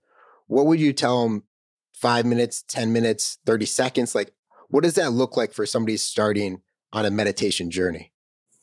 what 0.47 0.65
would 0.65 0.79
you 0.79 0.93
tell 0.93 1.23
them? 1.23 1.43
Five 1.93 2.25
minutes, 2.25 2.63
10 2.67 2.93
minutes, 2.93 3.39
30 3.47 3.65
seconds? 3.65 4.13
Like, 4.13 4.31
what 4.69 4.83
does 4.83 4.93
that 4.95 5.13
look 5.13 5.35
like 5.35 5.51
for 5.51 5.65
somebody 5.65 5.97
starting 5.97 6.61
on 6.93 7.05
a 7.05 7.11
meditation 7.11 7.71
journey? 7.71 8.13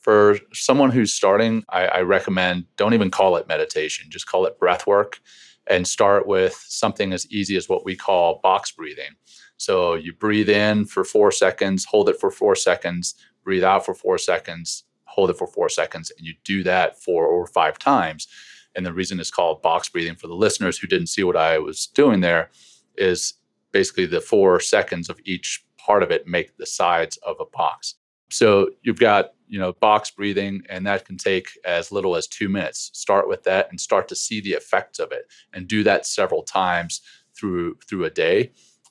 For 0.04 0.38
someone 0.52 0.90
who's 0.90 1.14
starting, 1.14 1.64
I, 1.70 1.86
I, 1.86 2.00
recommend 2.02 2.66
don't 2.76 2.92
even 2.92 3.10
call 3.10 3.36
it 3.36 3.48
meditation, 3.48 4.10
just 4.10 4.26
call 4.26 4.44
it 4.44 4.58
breath 4.58 4.86
work 4.86 5.18
and 5.66 5.88
start 5.88 6.26
with 6.26 6.62
something 6.68 7.14
as 7.14 7.26
easy 7.30 7.56
as 7.56 7.70
what 7.70 7.86
we 7.86 7.96
call 7.96 8.38
box 8.42 8.70
breathing. 8.70 9.12
So 9.56 9.94
you 9.94 10.12
breathe 10.12 10.50
in 10.50 10.84
for 10.84 11.04
four 11.04 11.32
seconds, 11.32 11.86
hold 11.86 12.10
it 12.10 12.20
for 12.20 12.30
four 12.30 12.54
seconds, 12.54 13.14
breathe 13.44 13.64
out 13.64 13.86
for 13.86 13.94
four 13.94 14.18
seconds, 14.18 14.84
hold 15.04 15.30
it 15.30 15.38
for 15.38 15.46
four 15.46 15.70
seconds, 15.70 16.12
and 16.18 16.26
you 16.26 16.34
do 16.44 16.62
that 16.64 17.02
four 17.02 17.26
or 17.26 17.46
five 17.46 17.78
times. 17.78 18.28
And 18.76 18.84
the 18.84 18.92
reason 18.92 19.18
it's 19.18 19.30
called 19.30 19.62
box 19.62 19.88
breathing 19.88 20.16
for 20.16 20.26
the 20.26 20.34
listeners 20.34 20.76
who 20.76 20.86
didn't 20.86 21.06
see 21.06 21.24
what 21.24 21.36
I 21.36 21.58
was 21.58 21.86
doing 21.86 22.20
there 22.20 22.50
is 22.98 23.32
basically 23.72 24.04
the 24.04 24.20
four 24.20 24.60
seconds 24.60 25.08
of 25.08 25.18
each 25.24 25.64
part 25.78 26.02
of 26.02 26.10
it 26.10 26.26
make 26.26 26.58
the 26.58 26.66
sides 26.66 27.16
of 27.26 27.36
a 27.40 27.46
box. 27.46 27.94
So 28.34 28.70
you've 28.82 28.98
got 28.98 29.32
you 29.46 29.58
know 29.58 29.72
box 29.74 30.10
breathing 30.10 30.62
and 30.68 30.86
that 30.86 31.04
can 31.04 31.16
take 31.16 31.48
as 31.64 31.92
little 31.92 32.16
as 32.16 32.26
two 32.26 32.48
minutes 32.48 32.90
start 32.94 33.28
with 33.28 33.42
that 33.44 33.68
and 33.70 33.78
start 33.78 34.08
to 34.08 34.16
see 34.16 34.40
the 34.40 34.52
effects 34.52 34.98
of 34.98 35.12
it 35.12 35.26
and 35.52 35.68
do 35.68 35.84
that 35.84 36.06
several 36.06 36.42
times 36.42 37.02
through 37.36 37.76
through 37.86 38.04
a 38.04 38.10
day 38.10 38.50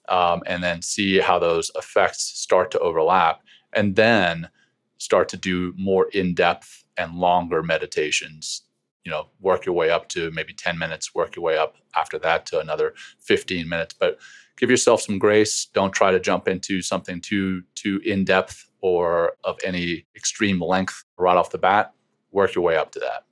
um, 0.09 0.41
and 0.45 0.63
then 0.63 0.81
see 0.81 1.19
how 1.19 1.39
those 1.39 1.71
effects 1.75 2.23
start 2.23 2.71
to 2.71 2.79
overlap, 2.79 3.41
and 3.73 3.95
then 3.95 4.49
start 4.97 5.29
to 5.29 5.37
do 5.37 5.73
more 5.77 6.07
in 6.13 6.33
depth 6.33 6.83
and 6.97 7.15
longer 7.15 7.63
meditations. 7.63 8.63
You 9.03 9.11
know, 9.11 9.29
work 9.41 9.65
your 9.65 9.75
way 9.75 9.89
up 9.89 10.07
to 10.09 10.31
maybe 10.31 10.53
10 10.53 10.77
minutes, 10.77 11.13
work 11.13 11.35
your 11.35 11.43
way 11.43 11.57
up 11.57 11.75
after 11.95 12.17
that 12.19 12.45
to 12.47 12.59
another 12.59 12.93
15 13.19 13.67
minutes. 13.67 13.95
But 13.99 14.19
give 14.57 14.69
yourself 14.69 15.01
some 15.01 15.19
grace. 15.19 15.65
Don't 15.73 15.91
try 15.91 16.11
to 16.11 16.19
jump 16.19 16.47
into 16.47 16.81
something 16.81 17.19
too 17.19 17.63
too 17.75 17.99
in 18.05 18.23
depth 18.23 18.69
or 18.83 19.31
of 19.45 19.57
any 19.63 20.05
extreme 20.13 20.61
length 20.61 21.05
right 21.17 21.37
off 21.37 21.49
the 21.49 21.57
bat. 21.57 21.93
Work 22.31 22.53
your 22.53 22.63
way 22.65 22.75
up 22.75 22.91
to 22.91 22.99
that. 22.99 23.23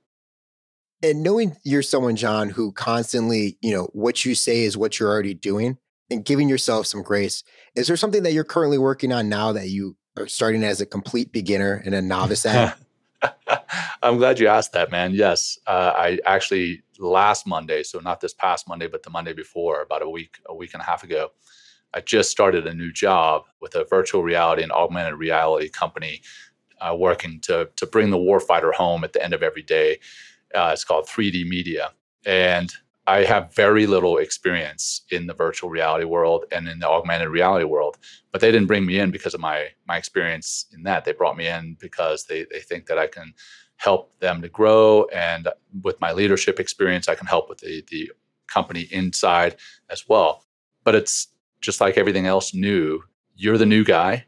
And 1.02 1.22
knowing 1.22 1.56
you're 1.62 1.82
someone, 1.82 2.16
Jon, 2.16 2.48
who 2.48 2.72
constantly, 2.72 3.58
you 3.60 3.74
know, 3.74 3.90
what 3.92 4.24
you 4.24 4.34
say 4.34 4.64
is 4.64 4.78
what 4.78 4.98
you're 4.98 5.10
already 5.10 5.34
doing 5.34 5.76
and 6.10 6.24
giving 6.24 6.48
yourself 6.48 6.86
some 6.86 7.02
grace, 7.02 7.44
is 7.74 7.86
there 7.86 7.96
something 7.96 8.22
that 8.22 8.32
you're 8.32 8.44
currently 8.44 8.78
working 8.78 9.12
on 9.12 9.28
now 9.28 9.52
that 9.52 9.68
you 9.68 9.96
are 10.16 10.26
starting 10.26 10.64
as 10.64 10.80
a 10.80 10.86
complete 10.86 11.32
beginner 11.32 11.82
and 11.84 11.94
a 11.94 12.00
novice 12.02 12.46
at? 12.46 12.78
I'm 14.02 14.16
glad 14.16 14.40
you 14.40 14.48
asked 14.48 14.72
that, 14.72 14.90
man. 14.90 15.12
Yes, 15.12 15.58
uh, 15.66 15.92
I 15.94 16.18
actually 16.24 16.82
last 16.98 17.46
Monday, 17.46 17.82
so 17.82 17.98
not 17.98 18.20
this 18.20 18.32
past 18.32 18.68
Monday, 18.68 18.86
but 18.86 19.02
the 19.02 19.10
Monday 19.10 19.32
before, 19.34 19.82
about 19.82 20.02
a 20.02 20.08
week, 20.08 20.38
a 20.46 20.54
week 20.54 20.70
and 20.72 20.80
a 20.80 20.84
half 20.84 21.04
ago, 21.04 21.30
I 21.94 22.00
just 22.00 22.30
started 22.30 22.66
a 22.66 22.74
new 22.74 22.92
job 22.92 23.44
with 23.60 23.74
a 23.74 23.84
virtual 23.84 24.22
reality 24.22 24.62
and 24.62 24.72
augmented 24.72 25.14
reality 25.14 25.68
company, 25.68 26.22
uh, 26.80 26.94
working 26.96 27.40
to 27.42 27.68
to 27.76 27.86
bring 27.86 28.10
the 28.10 28.18
warfighter 28.18 28.72
home 28.72 29.04
at 29.04 29.12
the 29.12 29.22
end 29.22 29.34
of 29.34 29.42
every 29.42 29.62
day. 29.62 29.98
Uh, 30.54 30.70
it's 30.72 30.84
called 30.84 31.06
3D 31.06 31.46
Media, 31.48 31.92
and 32.26 32.72
I 33.06 33.24
have 33.24 33.54
very 33.54 33.86
little 33.86 34.18
experience 34.18 35.02
in 35.10 35.26
the 35.26 35.34
virtual 35.34 35.70
reality 35.70 36.04
world 36.04 36.44
and 36.52 36.68
in 36.68 36.78
the 36.78 36.88
augmented 36.88 37.28
reality 37.28 37.64
world. 37.64 37.98
But 38.30 38.40
they 38.40 38.52
didn't 38.52 38.68
bring 38.68 38.86
me 38.86 38.98
in 38.98 39.10
because 39.10 39.34
of 39.34 39.40
my 39.40 39.68
my 39.86 39.96
experience 39.96 40.66
in 40.72 40.84
that. 40.84 41.04
They 41.04 41.12
brought 41.12 41.36
me 41.36 41.48
in 41.48 41.76
because 41.80 42.24
they 42.26 42.46
they 42.50 42.60
think 42.60 42.86
that 42.86 42.98
I 42.98 43.06
can 43.06 43.34
help 43.76 44.16
them 44.20 44.40
to 44.42 44.48
grow, 44.48 45.06
and 45.12 45.48
with 45.82 46.00
my 46.00 46.12
leadership 46.12 46.60
experience, 46.60 47.08
I 47.08 47.16
can 47.16 47.26
help 47.26 47.48
with 47.48 47.58
the 47.58 47.84
the 47.90 48.12
company 48.46 48.82
inside 48.90 49.56
as 49.90 50.08
well. 50.08 50.44
But 50.84 50.94
it's 50.94 51.28
just 51.62 51.80
like 51.80 51.96
everything 51.96 52.26
else 52.26 52.52
new. 52.52 53.02
You're 53.34 53.58
the 53.58 53.66
new 53.66 53.84
guy. 53.84 54.26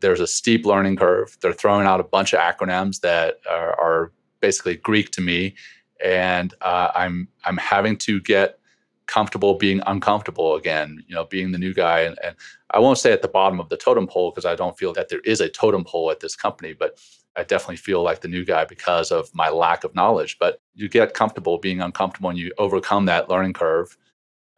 There's 0.00 0.20
a 0.20 0.26
steep 0.26 0.64
learning 0.64 0.96
curve. 0.96 1.36
They're 1.40 1.52
throwing 1.52 1.86
out 1.86 1.98
a 1.98 2.04
bunch 2.04 2.32
of 2.32 2.40
acronyms 2.40 3.00
that 3.00 3.40
are, 3.50 3.78
are 3.80 4.12
basically 4.40 4.76
Greek 4.76 5.10
to 5.12 5.20
me 5.20 5.56
and 6.04 6.54
uh, 6.60 6.90
I'm 6.94 7.28
I'm 7.44 7.56
having 7.56 7.96
to 7.98 8.20
get 8.20 8.58
comfortable 9.06 9.54
being 9.54 9.82
uncomfortable 9.86 10.54
again. 10.54 11.02
You 11.08 11.14
know, 11.14 11.24
being 11.24 11.50
the 11.50 11.58
new 11.58 11.74
guy, 11.74 12.00
and, 12.00 12.18
and 12.22 12.36
I 12.72 12.78
won't 12.78 12.98
say 12.98 13.12
at 13.12 13.22
the 13.22 13.28
bottom 13.28 13.58
of 13.58 13.68
the 13.68 13.76
totem 13.76 14.06
pole 14.06 14.30
because 14.30 14.44
I 14.44 14.54
don't 14.54 14.78
feel 14.78 14.92
that 14.92 15.08
there 15.08 15.20
is 15.20 15.40
a 15.40 15.48
totem 15.48 15.84
pole 15.84 16.10
at 16.10 16.20
this 16.20 16.36
company, 16.36 16.74
but 16.74 16.98
I 17.36 17.42
definitely 17.42 17.76
feel 17.76 18.02
like 18.02 18.20
the 18.20 18.28
new 18.28 18.44
guy 18.44 18.64
because 18.64 19.10
of 19.10 19.34
my 19.34 19.48
lack 19.48 19.82
of 19.82 19.94
knowledge. 19.94 20.38
But 20.38 20.60
you 20.74 20.88
get 20.88 21.14
comfortable 21.14 21.58
being 21.58 21.80
uncomfortable, 21.80 22.30
and 22.30 22.38
you 22.38 22.52
overcome 22.58 23.06
that 23.06 23.28
learning 23.28 23.54
curve, 23.54 23.96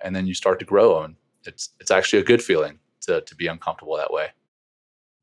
and 0.02 0.14
then 0.14 0.26
you 0.26 0.34
start 0.34 0.58
to 0.60 0.64
grow, 0.64 1.02
and 1.02 1.16
it's 1.46 1.70
it's 1.80 1.90
actually 1.90 2.20
a 2.20 2.24
good 2.24 2.42
feeling 2.42 2.78
to 3.02 3.20
to 3.22 3.34
be 3.34 3.46
uncomfortable 3.46 3.96
that 3.96 4.12
way. 4.12 4.28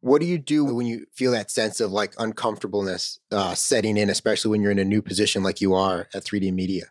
What 0.01 0.19
do 0.19 0.27
you 0.27 0.37
do 0.37 0.65
when 0.65 0.85
you 0.85 1.05
feel 1.13 1.31
that 1.31 1.49
sense 1.49 1.79
of 1.79 1.91
like 1.91 2.13
uncomfortableness 2.19 3.19
uh, 3.31 3.55
setting 3.55 3.95
in, 3.95 4.09
especially 4.09 4.51
when 4.51 4.61
you're 4.61 4.71
in 4.71 4.79
a 4.79 4.83
new 4.83 5.01
position 5.01 5.43
like 5.43 5.61
you 5.61 5.73
are 5.73 6.09
at 6.13 6.25
3D 6.25 6.51
Media? 6.53 6.87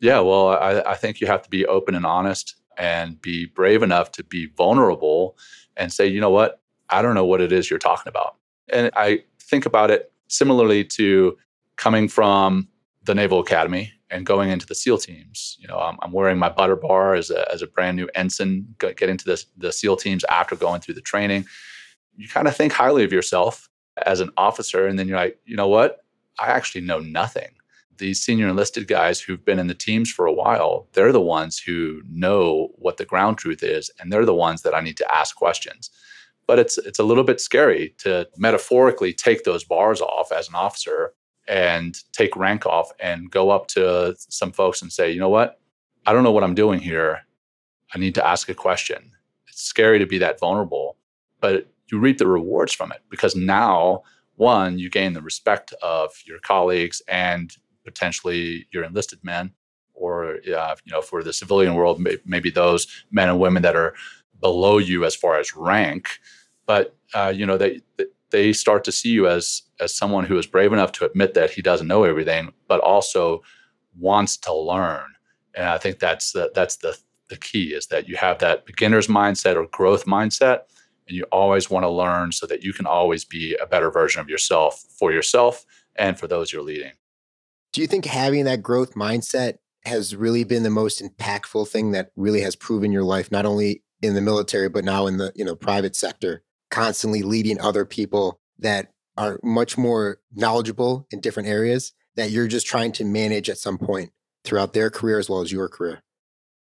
Yeah, 0.00 0.18
well, 0.18 0.48
I, 0.48 0.80
I 0.80 0.94
think 0.96 1.20
you 1.20 1.28
have 1.28 1.42
to 1.42 1.48
be 1.48 1.64
open 1.64 1.94
and 1.94 2.04
honest 2.04 2.56
and 2.76 3.22
be 3.22 3.46
brave 3.46 3.84
enough 3.84 4.10
to 4.12 4.24
be 4.24 4.46
vulnerable 4.56 5.38
and 5.76 5.92
say, 5.92 6.06
you 6.06 6.20
know 6.20 6.30
what, 6.30 6.60
I 6.90 7.02
don't 7.02 7.14
know 7.14 7.24
what 7.24 7.40
it 7.40 7.52
is 7.52 7.70
you're 7.70 7.78
talking 7.78 8.10
about. 8.10 8.36
And 8.68 8.90
I 8.96 9.22
think 9.38 9.64
about 9.64 9.90
it 9.90 10.12
similarly 10.28 10.84
to 10.84 11.38
coming 11.76 12.08
from 12.08 12.68
the 13.04 13.14
Naval 13.14 13.40
Academy 13.40 13.92
and 14.10 14.26
going 14.26 14.50
into 14.50 14.66
the 14.66 14.74
SEAL 14.74 14.98
teams. 14.98 15.56
You 15.58 15.68
know, 15.68 15.78
I'm, 15.78 15.96
I'm 16.02 16.12
wearing 16.12 16.38
my 16.38 16.48
butter 16.48 16.76
bar 16.76 17.14
as 17.14 17.30
a, 17.30 17.50
as 17.52 17.62
a 17.62 17.66
brand 17.66 17.96
new 17.96 18.08
ensign, 18.14 18.74
getting 18.78 19.16
to 19.16 19.24
this, 19.24 19.46
the 19.56 19.72
SEAL 19.72 19.96
teams 19.96 20.24
after 20.24 20.56
going 20.56 20.80
through 20.80 20.94
the 20.94 21.00
training 21.00 21.46
you 22.16 22.28
kind 22.28 22.48
of 22.48 22.56
think 22.56 22.72
highly 22.72 23.04
of 23.04 23.12
yourself 23.12 23.68
as 24.04 24.20
an 24.20 24.30
officer. 24.36 24.86
And 24.86 24.98
then 24.98 25.08
you're 25.08 25.18
like, 25.18 25.38
you 25.44 25.56
know 25.56 25.68
what? 25.68 26.04
I 26.38 26.46
actually 26.48 26.82
know 26.82 27.00
nothing. 27.00 27.50
These 27.96 28.20
senior 28.20 28.48
enlisted 28.48 28.88
guys 28.88 29.20
who've 29.20 29.44
been 29.44 29.60
in 29.60 29.68
the 29.68 29.74
teams 29.74 30.10
for 30.10 30.26
a 30.26 30.32
while, 30.32 30.88
they're 30.92 31.12
the 31.12 31.20
ones 31.20 31.58
who 31.58 32.02
know 32.08 32.70
what 32.74 32.96
the 32.96 33.04
ground 33.04 33.38
truth 33.38 33.62
is. 33.62 33.90
And 34.00 34.12
they're 34.12 34.24
the 34.24 34.34
ones 34.34 34.62
that 34.62 34.74
I 34.74 34.80
need 34.80 34.96
to 34.96 35.14
ask 35.14 35.36
questions. 35.36 35.90
But 36.46 36.58
it's 36.58 36.76
it's 36.76 36.98
a 36.98 37.04
little 37.04 37.24
bit 37.24 37.40
scary 37.40 37.94
to 37.98 38.28
metaphorically 38.36 39.14
take 39.14 39.44
those 39.44 39.64
bars 39.64 40.02
off 40.02 40.30
as 40.30 40.48
an 40.48 40.54
officer 40.54 41.14
and 41.48 41.98
take 42.12 42.36
rank 42.36 42.66
off 42.66 42.90
and 43.00 43.30
go 43.30 43.50
up 43.50 43.66
to 43.68 44.14
some 44.18 44.52
folks 44.52 44.82
and 44.82 44.92
say, 44.92 45.10
you 45.10 45.20
know 45.20 45.28
what? 45.28 45.60
I 46.06 46.12
don't 46.12 46.24
know 46.24 46.32
what 46.32 46.44
I'm 46.44 46.54
doing 46.54 46.80
here. 46.80 47.20
I 47.94 47.98
need 47.98 48.14
to 48.16 48.26
ask 48.26 48.48
a 48.48 48.54
question. 48.54 49.12
It's 49.48 49.62
scary 49.62 49.98
to 49.98 50.06
be 50.06 50.18
that 50.18 50.40
vulnerable, 50.40 50.96
but 51.40 51.68
you 51.90 51.98
reap 51.98 52.18
the 52.18 52.26
rewards 52.26 52.72
from 52.72 52.92
it 52.92 53.02
because 53.10 53.36
now 53.36 54.02
one 54.36 54.78
you 54.78 54.90
gain 54.90 55.12
the 55.12 55.22
respect 55.22 55.72
of 55.82 56.10
your 56.26 56.38
colleagues 56.40 57.02
and 57.08 57.56
potentially 57.84 58.66
your 58.72 58.84
enlisted 58.84 59.22
men 59.22 59.52
or 59.94 60.38
uh, 60.56 60.74
you 60.84 60.92
know 60.92 61.00
for 61.00 61.22
the 61.22 61.32
civilian 61.32 61.74
world 61.74 62.04
maybe 62.24 62.50
those 62.50 62.86
men 63.10 63.28
and 63.28 63.38
women 63.38 63.62
that 63.62 63.76
are 63.76 63.94
below 64.40 64.78
you 64.78 65.04
as 65.04 65.14
far 65.14 65.38
as 65.38 65.54
rank 65.54 66.18
but 66.66 66.96
uh, 67.14 67.32
you 67.34 67.46
know 67.46 67.56
they 67.56 67.80
they 68.34 68.52
start 68.52 68.82
to 68.82 68.92
see 68.92 69.10
you 69.10 69.28
as 69.28 69.62
as 69.78 69.94
someone 69.94 70.24
who 70.24 70.36
is 70.36 70.46
brave 70.46 70.72
enough 70.72 70.90
to 70.90 71.06
admit 71.06 71.34
that 71.34 71.50
he 71.50 71.62
doesn't 71.62 71.86
know 71.86 72.02
everything 72.02 72.52
but 72.66 72.80
also 72.80 73.40
wants 73.96 74.36
to 74.36 74.52
learn 74.52 75.06
and 75.54 75.66
i 75.68 75.78
think 75.78 76.00
that's 76.00 76.32
the, 76.32 76.50
that's 76.54 76.76
the 76.76 76.98
the 77.30 77.36
key 77.36 77.72
is 77.72 77.86
that 77.86 78.08
you 78.08 78.16
have 78.16 78.38
that 78.40 78.66
beginner's 78.66 79.06
mindset 79.06 79.56
or 79.56 79.66
growth 79.68 80.04
mindset 80.04 80.62
and 81.06 81.16
you 81.16 81.24
always 81.30 81.70
want 81.70 81.84
to 81.84 81.88
learn 81.88 82.32
so 82.32 82.46
that 82.46 82.62
you 82.62 82.72
can 82.72 82.86
always 82.86 83.24
be 83.24 83.56
a 83.60 83.66
better 83.66 83.90
version 83.90 84.20
of 84.20 84.28
yourself 84.28 84.84
for 84.98 85.12
yourself 85.12 85.64
and 85.96 86.18
for 86.18 86.26
those 86.26 86.52
you're 86.52 86.62
leading. 86.62 86.92
Do 87.72 87.80
you 87.80 87.86
think 87.86 88.04
having 88.04 88.44
that 88.44 88.62
growth 88.62 88.94
mindset 88.94 89.58
has 89.84 90.16
really 90.16 90.44
been 90.44 90.62
the 90.62 90.70
most 90.70 91.02
impactful 91.02 91.68
thing 91.68 91.92
that 91.92 92.10
really 92.16 92.40
has 92.40 92.56
proven 92.56 92.92
your 92.92 93.04
life 93.04 93.30
not 93.30 93.44
only 93.44 93.82
in 94.02 94.14
the 94.14 94.20
military 94.20 94.68
but 94.68 94.84
now 94.84 95.06
in 95.06 95.18
the, 95.18 95.32
you 95.34 95.44
know, 95.44 95.54
private 95.54 95.94
sector, 95.94 96.42
constantly 96.74 97.22
leading 97.22 97.60
other 97.60 97.84
people 97.84 98.40
that 98.58 98.90
are 99.16 99.38
much 99.44 99.78
more 99.78 100.18
knowledgeable 100.34 101.06
in 101.12 101.20
different 101.20 101.48
areas 101.48 101.92
that 102.16 102.30
you're 102.30 102.48
just 102.48 102.66
trying 102.66 102.90
to 102.90 103.04
manage 103.04 103.48
at 103.48 103.58
some 103.58 103.78
point 103.78 104.10
throughout 104.42 104.72
their 104.72 104.90
career 104.90 105.20
as 105.20 105.30
well 105.30 105.40
as 105.40 105.52
your 105.52 105.68
career? 105.68 106.02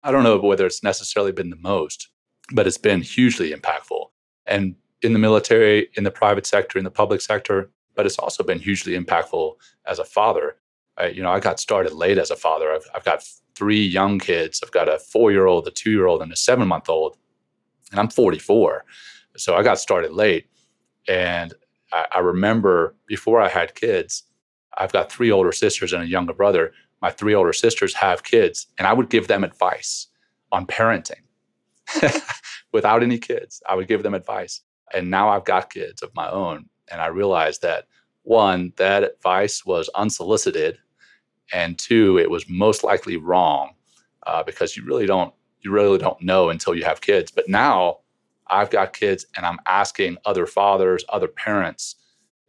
I 0.04 0.12
don't 0.12 0.24
know 0.24 0.38
whether 0.38 0.66
it's 0.66 0.84
necessarily 0.84 1.32
been 1.32 1.50
the 1.50 1.56
most, 1.56 2.10
but 2.52 2.68
it's 2.68 2.78
been 2.78 3.02
hugely 3.02 3.54
impactful 3.54 4.08
and 4.46 4.76
in 5.02 5.14
the 5.14 5.20
military, 5.20 5.90
in 5.96 6.04
the 6.04 6.12
private 6.12 6.46
sector, 6.46 6.78
in 6.78 6.84
the 6.84 6.92
public 6.92 7.22
sector. 7.22 7.70
But 7.96 8.06
it's 8.06 8.20
also 8.20 8.44
been 8.44 8.60
hugely 8.60 8.98
impactful 9.00 9.54
as 9.86 10.00
a 10.00 10.04
father. 10.04 10.58
I, 10.98 11.08
you 11.08 11.24
know, 11.24 11.32
I 11.32 11.40
got 11.40 11.60
started 11.60 11.94
late 11.94 12.18
as 12.18 12.32
a 12.32 12.36
father. 12.36 12.74
I've, 12.74 12.88
I've 12.94 13.06
got 13.06 13.24
three 13.56 13.82
young 13.82 14.20
kids. 14.20 14.62
I've 14.64 14.72
got 14.72 14.90
a 14.90 15.00
four-year-old, 15.00 15.68
a 15.68 15.72
two-year-old, 15.72 16.22
and 16.22 16.32
a 16.32 16.36
seven-month-old, 16.36 17.18
and 17.92 18.00
I'm 18.00 18.10
44. 18.10 18.84
So 19.38 19.56
I 19.56 19.64
got 19.64 19.80
started 19.80 20.14
late, 20.14 20.48
and 21.08 21.54
I, 21.92 22.06
I 22.16 22.20
remember 22.20 22.96
before 23.08 23.42
I 23.42 23.50
had 23.50 23.76
kids, 23.76 24.24
I've 24.78 24.94
got 24.94 25.12
three 25.12 25.32
older 25.32 25.52
sisters 25.52 25.94
and 25.94 26.04
a 26.04 26.08
younger 26.08 26.34
brother. 26.34 26.74
My 27.02 27.12
three 27.12 27.36
older 27.36 27.54
sisters 27.54 27.94
have 27.96 28.24
kids, 28.24 28.68
and 28.78 28.88
I 28.88 28.94
would 28.94 29.10
give 29.10 29.28
them 29.28 29.44
advice 29.44 30.08
on 30.52 30.66
parenting. 30.66 31.22
without 32.74 33.04
any 33.04 33.18
kids. 33.18 33.62
I 33.70 33.76
would 33.76 33.88
give 33.88 34.04
them 34.04 34.14
advice. 34.14 34.62
And 34.94 35.10
now 35.10 35.30
I've 35.30 35.46
got 35.46 35.70
kids 35.70 36.02
of 36.02 36.14
my 36.14 36.30
own. 36.30 36.66
And 36.92 37.00
I 37.00 37.08
realized 37.08 37.62
that 37.62 37.86
one, 38.24 38.74
that 38.78 39.04
advice 39.04 39.66
was 39.66 39.90
unsolicited. 39.96 40.78
And 41.54 41.78
two, 41.78 42.18
it 42.18 42.30
was 42.30 42.50
most 42.50 42.84
likely 42.84 43.16
wrong 43.16 43.76
uh, 44.28 44.44
because 44.44 44.76
you 44.76 44.84
really 44.84 45.06
don't 45.06 45.34
you 45.62 45.72
really 45.72 45.98
don't 45.98 46.22
know 46.22 46.50
until 46.50 46.76
you 46.76 46.84
have 46.84 47.00
kids. 47.00 47.32
But 47.32 47.48
now 47.48 48.00
I've 48.48 48.70
got 48.70 48.94
kids 48.94 49.26
and 49.36 49.46
I'm 49.46 49.60
asking 49.66 50.18
other 50.26 50.46
fathers, 50.46 51.04
other 51.10 51.28
parents, 51.28 51.96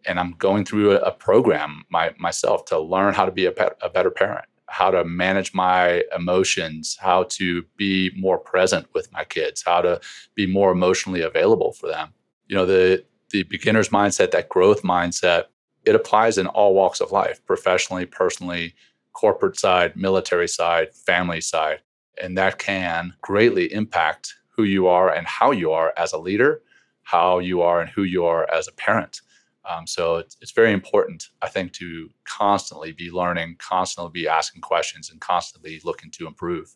and 0.07 0.21
I'm 0.21 0.33
going 0.33 0.65
through 0.65 0.93
a, 0.93 0.97
a 0.97 1.13
program 1.13 1.85
my, 1.91 2.15
myself 2.19 2.65
to 2.67 2.79
learn 2.79 3.15
how 3.15 3.25
to 3.25 3.33
be 3.33 3.47
a, 3.47 3.53
pet, 3.53 3.77
a 3.83 3.89
better 3.89 4.11
parent 4.11 4.47
how 4.75 4.91
to 4.91 5.05
manage 5.05 5.55
my 5.55 6.03
emotions, 6.17 6.97
how 7.01 7.23
to 7.25 7.63
be 7.77 8.11
more 8.17 8.39
present 8.39 8.87
with 8.93 9.13
my 9.13 9.23
kids, 9.23 9.63
how 9.65 9.81
to 9.81 10.01
be 10.35 10.47
more 10.47 10.73
emotionally 10.73 11.21
available 11.21 11.73
for 11.73 11.87
them. 11.87 12.13
You 12.49 12.57
know, 12.57 12.67
the 12.67 13.05
the 13.31 13.45
beginner's 13.45 13.91
mindset, 13.91 14.31
that 14.31 14.49
growth 14.49 14.83
mindset, 14.83 15.45
it 15.85 15.95
applies 15.95 16.39
in 16.39 16.47
all 16.47 16.75
walks 16.75 17.01
of 17.01 17.13
life, 17.13 17.45
professionally, 17.47 18.07
personally, 18.07 18.75
corporate 19.13 19.59
side, 19.59 19.97
military 19.97 20.49
side, 20.49 20.95
family 20.95 21.41
side. 21.41 21.81
And 22.23 22.39
that 22.39 22.59
can 22.59 23.15
greatly 23.23 23.73
impact 23.73 24.35
who 24.57 24.65
you 24.65 24.87
are 24.87 25.13
and 25.13 25.27
how 25.27 25.51
you 25.51 25.73
are 25.73 25.93
as 25.97 26.13
a 26.13 26.19
leader, 26.19 26.63
how 27.03 27.39
you 27.39 27.63
are 27.63 27.81
and 27.81 27.91
who 27.91 28.05
you 28.05 28.25
are 28.25 28.51
as 28.53 28.69
a 28.69 28.73
parent. 28.73 29.21
Um, 29.69 29.87
so 29.87 30.17
it's, 30.17 30.37
it's 30.41 30.53
very 30.53 30.73
important, 30.73 31.29
I 31.41 31.49
think, 31.49 31.73
to 31.75 32.11
constantly 32.25 32.93
be 32.93 33.11
learning, 33.11 33.57
constantly 33.59 34.11
be 34.13 34.29
asking 34.29 34.61
questions, 34.61 35.11
and 35.11 35.21
constantly 35.21 35.81
looking 35.85 36.11
to 36.13 36.27
improve. 36.27 36.75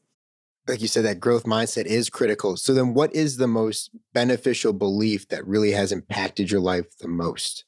Like 0.66 0.80
you 0.80 0.88
said, 0.88 1.04
that 1.04 1.20
growth 1.20 1.44
mindset 1.44 1.85
is 1.85 2.11
critical. 2.11 2.56
So 2.56 2.75
then, 2.75 2.94
what 2.94 3.14
is 3.14 3.37
the 3.37 3.47
most 3.47 3.90
beneficial 4.12 4.73
belief 4.73 5.28
that 5.28 5.47
really 5.47 5.73
has 5.73 5.92
impacted 5.92 6.50
your 6.50 6.61
life 6.61 6.99
the 6.99 7.08
most? 7.08 7.64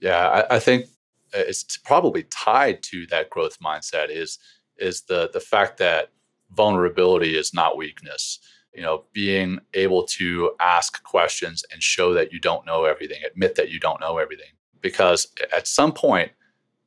Yeah, 0.00 0.28
I, 0.28 0.56
I 0.56 0.58
think 0.58 0.86
it's 1.32 1.76
probably 1.78 2.24
tied 2.24 2.82
to 2.84 3.06
that 3.08 3.30
growth 3.30 3.58
mindset. 3.60 4.10
Is 4.10 4.38
is 4.76 5.02
the 5.02 5.30
the 5.32 5.40
fact 5.40 5.78
that 5.78 6.10
vulnerability 6.50 7.36
is 7.36 7.54
not 7.54 7.76
weakness 7.76 8.38
you 8.74 8.82
know 8.82 9.04
being 9.12 9.58
able 9.74 10.04
to 10.04 10.52
ask 10.60 11.02
questions 11.02 11.64
and 11.72 11.82
show 11.82 12.14
that 12.14 12.32
you 12.32 12.40
don't 12.40 12.66
know 12.66 12.84
everything 12.84 13.18
admit 13.24 13.54
that 13.56 13.70
you 13.70 13.78
don't 13.78 14.00
know 14.00 14.18
everything. 14.18 14.52
Because 14.80 15.28
at 15.56 15.66
some 15.66 15.92
point 15.92 16.32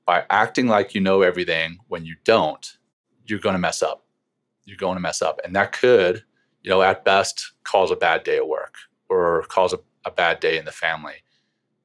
by 0.06 0.26
acting 0.30 0.68
like 0.68 0.94
you 0.94 1.02
know 1.02 1.22
everything 1.22 1.78
when 1.88 2.06
you 2.06 2.16
don't 2.24 2.78
you're 3.26 3.40
going 3.40 3.54
to 3.56 3.60
mess 3.60 3.82
up. 3.82 4.06
You're 4.66 4.78
going 4.78 4.96
to 4.96 5.02
mess 5.02 5.22
up. 5.22 5.40
And 5.44 5.56
that 5.56 5.72
could 5.72 6.24
you 6.64 6.70
know 6.70 6.82
at 6.82 7.06
best 7.06 7.54
cause 7.64 7.92
a 7.92 7.96
bad 7.96 8.24
day 8.24 8.38
at 8.38 8.48
work 8.48 8.76
or 9.10 9.44
cause 9.50 9.74
a, 9.74 9.80
a 10.06 10.12
bad 10.12 10.40
day 10.40 10.58
in 10.58 10.66
the 10.66 10.72
family. 10.72 11.24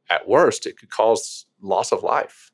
At 0.09 0.29
worst 0.29 0.67
it 0.67 0.79
could 0.79 0.91
cause 0.91 1.47
loss 1.61 1.93
of 1.93 2.03
life. 2.03 2.51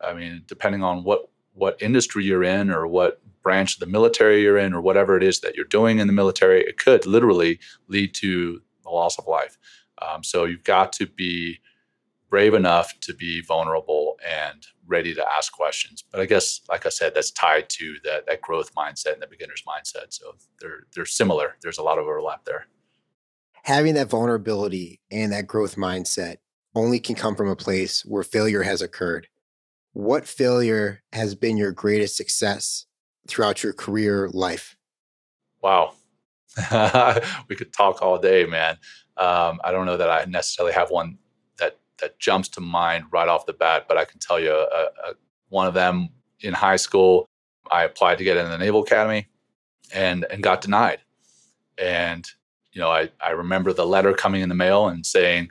I 0.00 0.14
mean 0.14 0.42
depending 0.46 0.82
on 0.82 1.04
what 1.04 1.28
what 1.52 1.80
industry 1.80 2.24
you're 2.24 2.44
in 2.44 2.70
or 2.70 2.86
what 2.86 3.20
branch 3.46 3.74
of 3.74 3.78
the 3.78 3.86
military 3.86 4.42
you're 4.42 4.58
in 4.58 4.74
or 4.74 4.80
whatever 4.80 5.16
it 5.16 5.22
is 5.22 5.38
that 5.38 5.54
you're 5.54 5.64
doing 5.66 6.00
in 6.00 6.08
the 6.08 6.12
military, 6.12 6.62
it 6.62 6.78
could 6.78 7.06
literally 7.06 7.60
lead 7.86 8.12
to 8.12 8.60
the 8.82 8.90
loss 8.90 9.20
of 9.20 9.28
life. 9.28 9.56
Um, 10.02 10.24
so 10.24 10.46
you've 10.46 10.64
got 10.64 10.92
to 10.94 11.06
be 11.06 11.60
brave 12.28 12.54
enough 12.54 12.98
to 13.02 13.14
be 13.14 13.40
vulnerable 13.42 14.18
and 14.28 14.66
ready 14.84 15.14
to 15.14 15.24
ask 15.32 15.52
questions. 15.52 16.02
But 16.10 16.20
I 16.20 16.26
guess, 16.26 16.60
like 16.68 16.86
I 16.86 16.88
said, 16.88 17.14
that's 17.14 17.30
tied 17.30 17.68
to 17.68 17.94
that 18.02 18.26
that 18.26 18.40
growth 18.40 18.74
mindset 18.74 19.12
and 19.12 19.22
the 19.22 19.28
beginner's 19.28 19.62
mindset. 19.62 20.06
So 20.08 20.34
they're 20.60 20.88
they're 20.92 21.06
similar. 21.06 21.54
There's 21.62 21.78
a 21.78 21.84
lot 21.84 21.98
of 21.98 22.06
overlap 22.06 22.44
there. 22.46 22.66
Having 23.62 23.94
that 23.94 24.10
vulnerability 24.10 24.98
and 25.08 25.30
that 25.30 25.46
growth 25.46 25.76
mindset 25.76 26.38
only 26.74 26.98
can 26.98 27.14
come 27.14 27.36
from 27.36 27.48
a 27.48 27.54
place 27.54 28.04
where 28.04 28.24
failure 28.24 28.64
has 28.64 28.82
occurred 28.82 29.28
what 29.96 30.28
failure 30.28 31.02
has 31.14 31.34
been 31.34 31.56
your 31.56 31.72
greatest 31.72 32.18
success 32.18 32.84
throughout 33.28 33.62
your 33.62 33.72
career 33.72 34.28
life? 34.32 34.76
Wow. 35.62 35.94
we 37.48 37.56
could 37.56 37.72
talk 37.72 38.02
all 38.02 38.18
day, 38.18 38.46
man. 38.46 38.78
Um, 39.16 39.60
I 39.64 39.72
don't 39.72 39.86
know 39.86 39.96
that 39.96 40.10
I 40.10 40.24
necessarily 40.24 40.72
have 40.74 40.90
one 40.90 41.18
that 41.58 41.78
that 42.00 42.18
jumps 42.18 42.48
to 42.50 42.60
mind 42.60 43.04
right 43.10 43.28
off 43.28 43.46
the 43.46 43.52
bat, 43.52 43.86
but 43.88 43.96
I 43.96 44.04
can 44.04 44.18
tell 44.20 44.38
you 44.38 44.52
a, 44.52 44.62
uh, 44.62 44.88
uh, 45.06 45.12
one 45.48 45.66
of 45.66 45.74
them 45.74 46.10
in 46.40 46.54
high 46.54 46.76
school. 46.76 47.28
I 47.70 47.84
applied 47.84 48.18
to 48.18 48.24
get 48.24 48.36
in 48.36 48.48
the 48.48 48.58
Naval 48.58 48.82
Academy, 48.82 49.28
and 49.92 50.24
and 50.30 50.42
got 50.42 50.60
denied. 50.60 50.98
And 51.78 52.26
you 52.72 52.80
know, 52.80 52.90
I 52.90 53.10
I 53.20 53.30
remember 53.30 53.72
the 53.72 53.86
letter 53.86 54.12
coming 54.12 54.42
in 54.42 54.48
the 54.48 54.54
mail 54.54 54.88
and 54.88 55.04
saying, 55.04 55.50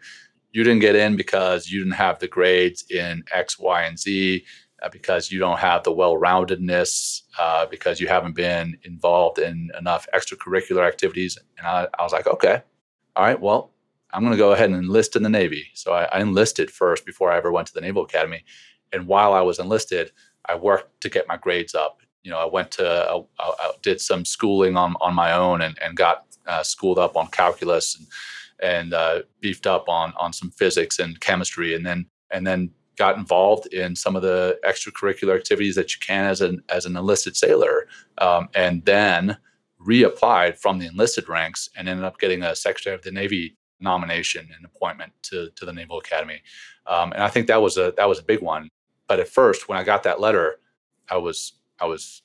you 0.55 0.63
didn't 0.63 0.79
get 0.79 0.95
in 0.95 1.17
because 1.17 1.69
you 1.69 1.79
didn't 1.79 1.95
have 1.95 2.19
the 2.19 2.29
grades 2.29 2.85
in 2.89 3.25
X, 3.33 3.59
Y, 3.59 3.83
and 3.83 3.99
Z, 3.99 4.45
because 4.89 5.31
you 5.31 5.39
don't 5.39 5.59
have 5.59 5.83
the 5.83 5.91
well 5.91 6.15
roundedness, 6.15 7.21
uh, 7.39 7.65
because 7.65 7.99
you 7.99 8.07
haven't 8.07 8.35
been 8.35 8.77
involved 8.83 9.39
in 9.39 9.71
enough 9.77 10.07
extracurricular 10.13 10.87
activities. 10.87 11.37
And 11.57 11.67
I, 11.67 11.87
I 11.97 12.03
was 12.03 12.13
like, 12.13 12.27
okay, 12.27 12.61
all 13.15 13.23
right, 13.23 13.39
well, 13.39 13.71
I'm 14.13 14.21
going 14.21 14.31
to 14.31 14.37
go 14.37 14.51
ahead 14.51 14.69
and 14.69 14.83
enlist 14.83 15.15
in 15.15 15.23
the 15.23 15.29
Navy. 15.29 15.67
So 15.73 15.93
I, 15.93 16.03
I 16.05 16.19
enlisted 16.21 16.71
first 16.71 17.05
before 17.05 17.31
I 17.31 17.37
ever 17.37 17.51
went 17.51 17.67
to 17.67 17.73
the 17.73 17.81
Naval 17.81 18.03
Academy. 18.03 18.43
And 18.91 19.07
while 19.07 19.33
I 19.33 19.41
was 19.41 19.59
enlisted, 19.59 20.11
I 20.45 20.55
worked 20.55 21.01
to 21.01 21.09
get 21.09 21.27
my 21.27 21.37
grades 21.37 21.75
up. 21.75 22.01
You 22.23 22.31
know, 22.31 22.39
I 22.39 22.45
went 22.45 22.71
to, 22.71 22.87
uh, 22.87 23.21
I, 23.39 23.53
I 23.59 23.71
did 23.81 23.99
some 23.99 24.25
schooling 24.25 24.77
on, 24.77 24.95
on 25.01 25.13
my 25.13 25.33
own 25.33 25.61
and, 25.61 25.77
and 25.81 25.95
got 25.97 26.25
uh, 26.47 26.63
schooled 26.63 26.99
up 26.99 27.17
on 27.17 27.27
calculus 27.27 27.95
and 27.97 28.07
and 28.61 28.93
uh, 28.93 29.21
beefed 29.41 29.67
up 29.67 29.89
on 29.89 30.13
on 30.17 30.33
some 30.33 30.51
physics 30.51 30.99
and 30.99 31.19
chemistry, 31.19 31.75
and 31.75 31.85
then 31.85 32.05
and 32.31 32.45
then 32.45 32.71
got 32.95 33.17
involved 33.17 33.67
in 33.73 33.95
some 33.95 34.15
of 34.15 34.21
the 34.21 34.59
extracurricular 34.65 35.35
activities 35.35 35.75
that 35.75 35.93
you 35.93 35.99
can 35.99 36.25
as 36.25 36.41
an 36.41 36.61
as 36.69 36.85
an 36.85 36.95
enlisted 36.95 37.35
sailor, 37.35 37.87
um, 38.17 38.49
and 38.55 38.83
then 38.85 39.37
reapplied 39.85 40.57
from 40.57 40.79
the 40.79 40.87
enlisted 40.87 41.29
ranks 41.29 41.69
and 41.75 41.87
ended 41.87 42.05
up 42.05 42.19
getting 42.19 42.41
a 42.43 42.55
Secretary 42.55 42.95
of 42.95 43.01
the 43.03 43.11
Navy 43.11 43.55
nomination 43.79 44.47
and 44.55 44.65
appointment 44.65 45.11
to 45.23 45.49
to 45.55 45.65
the 45.65 45.73
Naval 45.73 45.99
Academy, 45.99 46.41
um, 46.87 47.11
and 47.13 47.23
I 47.23 47.29
think 47.29 47.47
that 47.47 47.61
was 47.61 47.77
a 47.77 47.93
that 47.97 48.09
was 48.09 48.19
a 48.19 48.23
big 48.23 48.41
one. 48.41 48.69
But 49.07 49.19
at 49.19 49.29
first, 49.29 49.69
when 49.69 49.77
I 49.77 49.83
got 49.83 50.03
that 50.03 50.19
letter, 50.19 50.59
I 51.09 51.17
was 51.17 51.53
I 51.79 51.85
was 51.85 52.23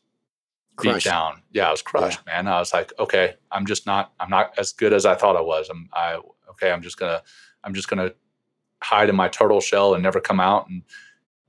crushed. 0.81 1.05
beat 1.05 1.11
down. 1.11 1.43
Yeah, 1.53 1.69
I 1.69 1.71
was 1.71 1.83
crushed, 1.83 2.21
yeah. 2.27 2.35
man. 2.35 2.49
I 2.49 2.59
was 2.59 2.73
like, 2.73 2.93
okay, 2.99 3.35
I'm 3.53 3.67
just 3.67 3.87
not, 3.87 4.13
I'm 4.21 4.31
not 4.31 4.59
as 4.59 4.73
good 4.73 4.93
as 4.93 5.07
I 5.07 5.15
thought 5.15 5.37
I 5.37 5.41
was. 5.41 5.69
I'm, 5.69 5.89
I, 5.93 6.21
okay, 6.51 6.71
I'm 6.71 6.83
just 6.83 6.99
gonna, 6.99 7.23
I'm 7.65 7.75
just 7.75 7.89
gonna 7.89 8.13
hide 8.83 9.09
in 9.09 9.17
my 9.17 9.29
turtle 9.29 9.61
shell 9.61 9.95
and 9.95 10.03
never 10.03 10.21
come 10.21 10.41
out. 10.41 10.69
And 10.69 10.83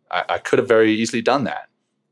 I, 0.09 0.23
I 0.29 0.37
could 0.37 0.59
have 0.59 0.67
very 0.67 0.93
easily 0.93 1.21
done 1.21 1.43
that, 1.45 1.69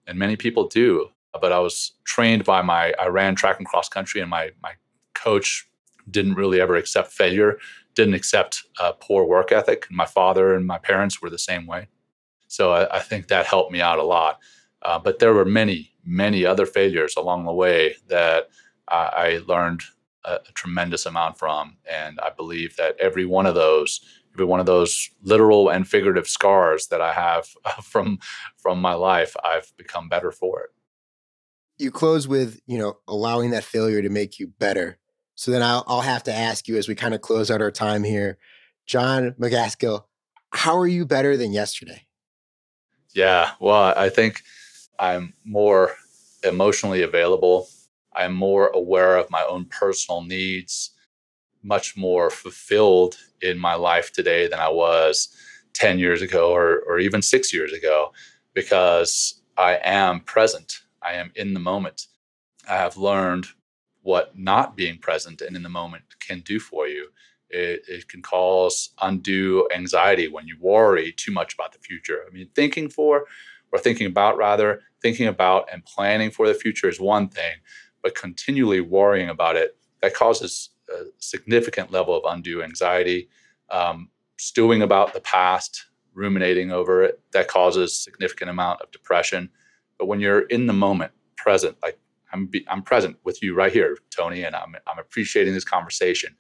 and 0.08 0.18
many 0.18 0.36
people 0.36 0.68
do. 0.68 1.10
But 1.40 1.52
I 1.52 1.60
was 1.60 1.94
trained 2.06 2.44
by 2.44 2.62
my, 2.64 2.94
I 3.00 3.08
ran 3.08 3.36
track 3.36 3.60
and 3.60 3.68
cross 3.68 3.88
country, 3.90 4.22
and 4.22 4.30
my 4.30 4.52
my 4.62 4.74
coach 5.14 5.68
didn't 6.10 6.36
really 6.36 6.60
ever 6.60 6.76
accept 6.76 7.12
failure, 7.12 7.60
didn't 7.96 8.14
accept 8.14 8.64
uh, 8.80 8.94
poor 8.94 9.26
work 9.26 9.52
ethic. 9.52 9.86
And 9.90 9.98
my 9.98 10.06
father 10.06 10.54
and 10.54 10.66
my 10.66 10.78
parents 10.78 11.22
were 11.22 11.30
the 11.30 11.38
same 11.38 11.68
way. 11.68 11.88
So 12.48 12.72
I, 12.72 12.98
I 12.98 13.00
think 13.00 13.28
that 13.28 13.46
helped 13.46 13.72
me 13.72 13.82
out 13.82 14.00
a 14.00 14.04
lot. 14.04 14.40
Uh, 14.82 14.98
but 14.98 15.20
there 15.20 15.34
were 15.34 15.46
many, 15.46 15.92
many 16.06 16.46
other 16.46 16.66
failures 16.66 17.16
along 17.18 17.46
the 17.46 17.54
way 17.54 17.96
that 18.08 18.50
uh, 18.88 19.10
I 19.14 19.42
learned 19.46 19.82
a, 20.26 20.36
a, 20.36 20.52
tremendous 20.54 21.06
amount 21.06 21.38
from. 21.38 21.78
And 21.90 22.20
I 22.22 22.30
believe 22.30 22.76
that 22.78 22.96
every 23.00 23.26
one 23.26 23.46
of 23.46 23.56
those, 23.56 24.02
every 24.40 24.48
one 24.48 24.62
of 24.62 24.66
those 24.66 25.10
literal 25.22 25.68
and 25.68 25.86
figurative 25.86 26.26
scars 26.26 26.88
that 26.88 27.02
I 27.02 27.12
have 27.12 27.46
from 27.84 28.20
from 28.58 28.80
my 28.80 28.94
life, 28.94 29.36
I've 29.44 29.76
become 29.76 30.08
better 30.08 30.32
for 30.32 30.62
it. 30.62 30.70
You 31.78 31.92
close 31.92 32.26
with, 32.26 32.62
you 32.66 32.78
know, 32.78 33.00
allowing 33.08 33.52
that 33.52 33.66
failure 33.66 34.02
to 34.02 34.10
make 34.10 34.40
you 34.40 34.48
better. 34.48 34.98
So 35.36 35.52
then 35.52 35.62
I'll, 35.62 35.84
I'll 35.88 36.02
have 36.02 36.24
to 36.24 36.34
ask 36.34 36.68
you 36.70 36.78
as 36.78 36.88
we 36.88 36.96
kind 36.96 37.14
of 37.14 37.22
close 37.22 37.52
out 37.52 37.62
our 37.62 37.72
time 37.72 38.04
here, 38.04 38.38
Jon 38.86 39.32
Macaskill, 39.40 40.04
how 40.52 40.78
are 40.78 40.88
you 40.88 41.06
better 41.06 41.36
than 41.36 41.52
yesterday? 41.52 42.06
Yeah, 43.14 43.52
well, 43.60 43.94
I 43.98 44.10
think 44.10 44.42
I'm 45.00 45.34
more 45.44 45.96
emotionally 46.44 47.02
available. 47.02 47.68
I'm 48.14 48.34
more 48.34 48.68
aware 48.68 49.18
of 49.18 49.30
my 49.30 49.44
own 49.44 49.66
personal 49.66 50.22
needs, 50.24 50.92
much 51.64 51.98
more 51.98 52.30
fulfilled 52.30 53.18
in 53.42 53.58
my 53.58 53.76
life 53.76 54.12
today 54.12 54.48
than 54.48 54.60
I 54.60 54.70
was 54.70 55.30
10 55.74 56.00
years 56.00 56.22
ago 56.22 56.52
or, 56.52 56.82
or 56.88 57.00
even 57.00 57.22
six 57.22 57.54
years 57.54 57.74
ago 57.74 58.12
because 58.54 59.42
I 59.58 59.80
am 59.84 60.22
present. 60.22 60.80
I 61.02 61.14
am 61.14 61.32
in 61.36 61.54
the 61.54 61.60
moment. 61.60 62.08
I 62.70 62.76
have 62.76 62.98
learned 62.98 63.48
what 64.02 64.38
not 64.38 64.76
being 64.76 64.98
present 64.98 65.42
and 65.42 65.56
in 65.56 65.64
the 65.64 65.70
moment 65.70 66.04
can 66.20 66.42
do 66.42 66.60
for 66.60 66.88
you. 66.88 67.10
It, 67.50 67.82
it, 67.88 68.08
can 68.08 68.22
cause 68.22 68.92
undue 69.02 69.68
anxiety 69.74 70.28
when 70.28 70.46
you 70.46 70.56
worry 70.60 71.12
too 71.18 71.32
much 71.32 71.56
about 71.56 71.74
the 71.74 71.80
future. 71.80 72.24
I 72.28 72.32
mean, 72.32 72.48
thinking 72.54 72.90
for 72.90 73.26
or 73.72 73.80
thinking 73.80 74.06
about 74.06 74.38
rather, 74.38 74.82
thinking 75.02 75.26
about 75.26 75.68
and 75.74 75.84
planning 75.84 76.30
for 76.30 76.48
the 76.48 76.54
future 76.54 76.88
is 76.88 77.00
one 77.00 77.28
thing, 77.28 77.56
but 78.04 78.14
continually 78.14 78.82
worrying 78.82 79.30
about 79.30 79.56
it, 79.56 79.76
that 80.02 80.14
causes 80.14 80.70
a 80.92 81.06
significant 81.18 81.92
level 81.92 82.16
of 82.16 82.24
undue 82.26 82.64
anxiety. 82.64 83.30
Um, 83.70 84.10
stewing 84.38 84.82
about 84.82 85.14
the 85.14 85.20
past, 85.22 85.86
ruminating 86.14 86.72
over 86.72 87.04
it, 87.04 87.20
that 87.32 87.48
causes 87.48 87.96
significant 87.96 88.50
amount 88.50 88.82
of 88.82 88.92
depression. 88.92 89.50
But 89.98 90.08
when 90.08 90.20
you're 90.20 90.42
in 90.42 90.66
the 90.66 90.74
moment, 90.74 91.12
present, 91.36 91.78
like 91.82 92.00
I'm, 92.32 92.46
be, 92.46 92.66
I'm 92.68 92.82
present 92.82 93.18
with 93.24 93.42
you 93.44 93.54
right 93.54 93.72
here, 93.72 93.98
Tony, 94.10 94.44
and 94.44 94.56
I'm, 94.56 94.76
I'm 94.88 95.00
appreciating 95.00 95.54
this 95.54 95.66
conversation. 95.66 96.36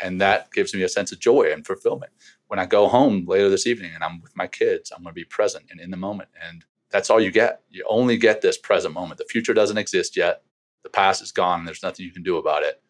And 0.00 0.20
that 0.20 0.50
gives 0.52 0.74
me 0.74 0.82
a 0.82 0.88
sense 0.88 1.12
of 1.12 1.20
joy 1.20 1.52
and 1.52 1.66
fulfillment. 1.66 2.12
When 2.48 2.58
I 2.58 2.66
go 2.66 2.88
home 2.88 3.24
later 3.26 3.48
this 3.48 3.66
evening 3.66 3.92
and 3.94 4.02
I'm 4.02 4.20
with 4.20 4.36
my 4.36 4.46
kids, 4.46 4.90
I'm 4.90 5.02
going 5.02 5.14
to 5.14 5.20
be 5.20 5.24
present 5.24 5.66
and 5.70 5.80
in 5.80 5.90
the 5.90 5.96
moment. 5.96 6.30
And 6.48 6.64
that's 6.90 7.10
all 7.10 7.20
you 7.20 7.30
get. 7.30 7.62
You 7.70 7.84
only 7.88 8.16
get 8.16 8.40
this 8.40 8.58
present 8.58 8.94
moment. 8.94 9.18
The 9.18 9.24
future 9.24 9.54
doesn't 9.54 9.78
exist 9.78 10.16
yet. 10.16 10.42
The 10.82 10.90
past 10.90 11.22
is 11.22 11.32
gone. 11.32 11.60
And 11.60 11.68
there's 11.68 11.82
nothing 11.82 12.04
you 12.04 12.12
can 12.12 12.22
do 12.22 12.36
about 12.36 12.62
it 12.62 12.82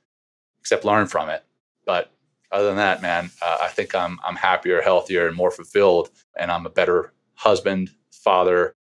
except 0.62 0.84
learn 0.84 1.08
from 1.08 1.28
it. 1.28 1.42
But 1.84 2.12
other 2.52 2.68
than 2.68 2.76
that, 2.76 3.02
man, 3.02 3.30
uh, 3.42 3.58
I 3.62 3.68
think 3.68 3.96
I'm 3.96 4.20
I'm 4.24 4.36
happier, 4.36 4.80
healthier, 4.80 5.26
and 5.26 5.36
more 5.36 5.50
fulfilled, 5.50 6.10
and 6.38 6.52
I'm 6.52 6.66
a 6.66 6.70
better 6.70 7.12
husband, 7.34 7.90
father, 8.12 8.76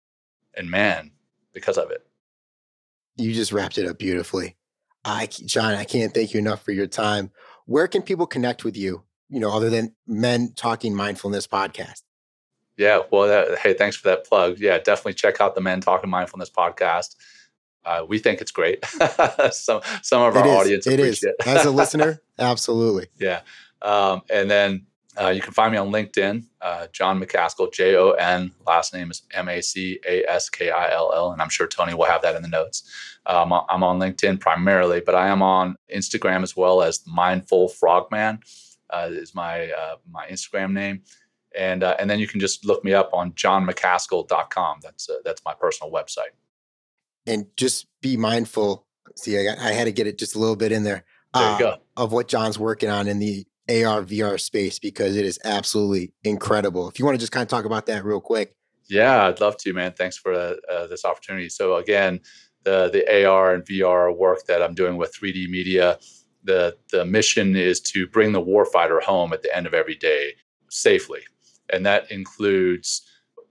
and 0.57 0.69
man 0.69 1.13
because 1.55 1.79
of 1.79 1.93
it. 1.93 2.05
You 3.17 3.33
just 3.33 3.53
wrapped 3.53 3.79
it 3.79 3.87
up 3.87 3.99
beautifully. 3.99 4.57
I, 5.05 5.27
Jon, 5.27 5.75
I 5.75 5.85
can't 5.85 6.13
thank 6.13 6.35
you 6.35 6.41
enough 6.41 6.65
for 6.65 6.73
your 6.73 6.89
time. 6.89 7.31
where 7.67 7.87
can 7.87 8.03
people 8.03 8.27
connect 8.27 8.65
with 8.65 8.77
you, 8.77 9.05
you 9.29 9.39
know, 9.39 9.51
other 9.53 9.71
than 9.71 9.95
Men 10.07 10.53
Talking 10.57 10.95
Mindfulness 10.97 11.47
podcast? 11.47 12.03
Yeah, 12.77 13.03
well, 13.13 13.29
that, 13.29 13.59
hey, 13.59 13.75
thanks 13.75 13.97
for 13.97 14.09
that 14.09 14.25
plug. 14.27 14.59
Yeah, 14.59 14.79
definitely 14.79 15.15
check 15.15 15.41
out 15.41 15.55
the 15.55 15.61
Men 15.61 15.81
Talking 15.81 16.11
Mindfulness 16.11 16.51
podcast. 16.51 17.15
Uh, 17.89 18.05
we 18.11 18.19
think 18.19 18.41
it's 18.43 18.51
great. 18.61 18.85
some 19.51 19.81
some 20.03 20.23
of 20.23 20.37
our 20.37 20.45
It 20.45 20.51
is. 20.51 20.57
audience 20.61 20.87
It 20.87 21.01
is. 21.01 21.19
appreciate 21.23 21.35
it. 21.41 21.47
As 21.47 21.65
a 21.65 21.71
listener, 21.81 22.21
absolutely. 22.39 23.07
yeah, 23.19 23.41
um, 23.83 24.21
and 24.31 24.51
then 24.51 24.87
uh, 25.21 25.29
you 25.31 25.41
can 25.41 25.53
find 25.53 25.73
me 25.73 25.79
on 25.79 25.89
LinkedIn, 25.91 26.45
uh, 26.61 26.87
Jon 26.93 27.19
Macaskill, 27.21 27.73
J 27.73 27.97
O 27.97 28.11
N. 28.11 28.53
Last 28.67 28.93
name 28.95 29.11
is 29.11 29.23
M 29.33 29.49
A 29.49 29.61
C 29.63 29.99
A 30.07 30.25
S 30.29 30.49
K 30.51 30.71
I 30.71 30.93
L 30.93 31.13
L, 31.15 31.33
and 31.33 31.41
I'm 31.43 31.49
sure 31.49 31.67
Tony 31.67 31.95
will 31.95 32.05
have 32.05 32.23
that 32.23 32.37
in 32.37 32.43
the 32.43 32.49
notes. 32.61 32.83
Um, 33.27 33.53
I'm 33.53 33.83
on 33.83 33.99
LinkedIn 33.99 34.39
primarily, 34.41 35.01
but 35.01 35.15
I 35.15 35.29
am 35.29 35.43
on 35.43 35.77
Instagram 35.95 36.43
as 36.43 36.57
well 36.57 36.83
as 36.83 37.03
Mindful 37.07 37.69
Frogman 37.69 38.41
uh, 38.91 39.09
is 39.11 39.35
my 39.35 39.71
uh, 39.71 39.97
my 40.11 40.27
Instagram 40.29 40.73
name, 40.73 41.03
and 41.57 41.83
uh, 41.83 41.97
and 41.99 42.09
then 42.11 42.19
you 42.21 42.29
can 42.29 42.39
just 42.41 42.65
look 42.65 42.85
me 42.85 42.93
up 42.95 43.11
on 43.13 43.33
jonmacaskill.com. 43.33 44.81
That's 44.83 45.09
uh, 45.11 45.15
that's 45.25 45.43
my 45.45 45.55
personal 45.55 45.91
website. 45.93 46.33
And 47.29 47.47
just 47.57 47.87
be 48.01 48.17
mindful. 48.17 48.87
See, 49.17 49.39
I, 49.39 49.45
got, 49.45 49.59
I 49.59 49.73
had 49.73 49.85
to 49.85 49.93
get 49.93 50.07
it 50.07 50.19
just 50.19 50.35
a 50.35 50.39
little 50.39 50.57
bit 50.57 50.73
in 50.73 50.83
there. 50.83 51.05
There 51.35 51.43
uh. 51.45 51.77
Of 51.97 52.13
what 52.13 52.29
Jon's 52.29 52.59
working 52.59 52.89
on 52.89 53.07
in 53.07 53.19
the 53.19 53.47
AR 53.69 54.03
VR 54.03 54.41
space 54.41 54.79
because 54.79 55.17
it 55.17 55.27
is 55.27 55.39
absolutely 55.45 56.13
incredible. 56.25 56.89
If 56.89 56.99
you 56.99 57.05
want 57.05 57.17
to 57.17 57.21
just 57.21 57.33
kind 57.33 57.43
of 57.43 57.49
talk 57.49 57.65
about 57.65 57.87
that 57.87 58.05
real 58.05 58.21
quick. 58.21 58.55
Yeah, 58.89 59.27
I'd 59.27 59.41
love 59.41 59.59
to, 59.59 59.73
man. 59.75 59.93
Thanks 59.93 60.17
for 60.17 60.33
uh, 60.33 60.55
uh, 60.73 60.87
this 60.87 61.05
opportunity. 61.05 61.51
So 61.51 61.77
again, 61.77 62.21
the 62.65 62.89
the 62.91 63.27
AR 63.27 63.55
and 63.55 63.65
VR 63.65 64.17
work 64.17 64.47
that 64.47 64.63
I'm 64.63 64.75
doing 64.75 64.97
with 64.97 65.15
3D 65.15 65.49
Media, 65.49 65.99
the 66.45 66.77
the 66.91 67.05
mission 67.05 67.55
is 67.55 67.81
to 67.81 68.07
bring 68.07 68.33
the 68.33 68.43
warfighter 68.43 69.03
home 69.03 69.33
at 69.33 69.43
the 69.43 69.55
end 69.55 69.67
of 69.67 69.75
every 69.75 69.95
day 69.95 70.33
safely, 70.71 71.21
and 71.71 71.85
that 71.85 72.11
includes 72.11 73.03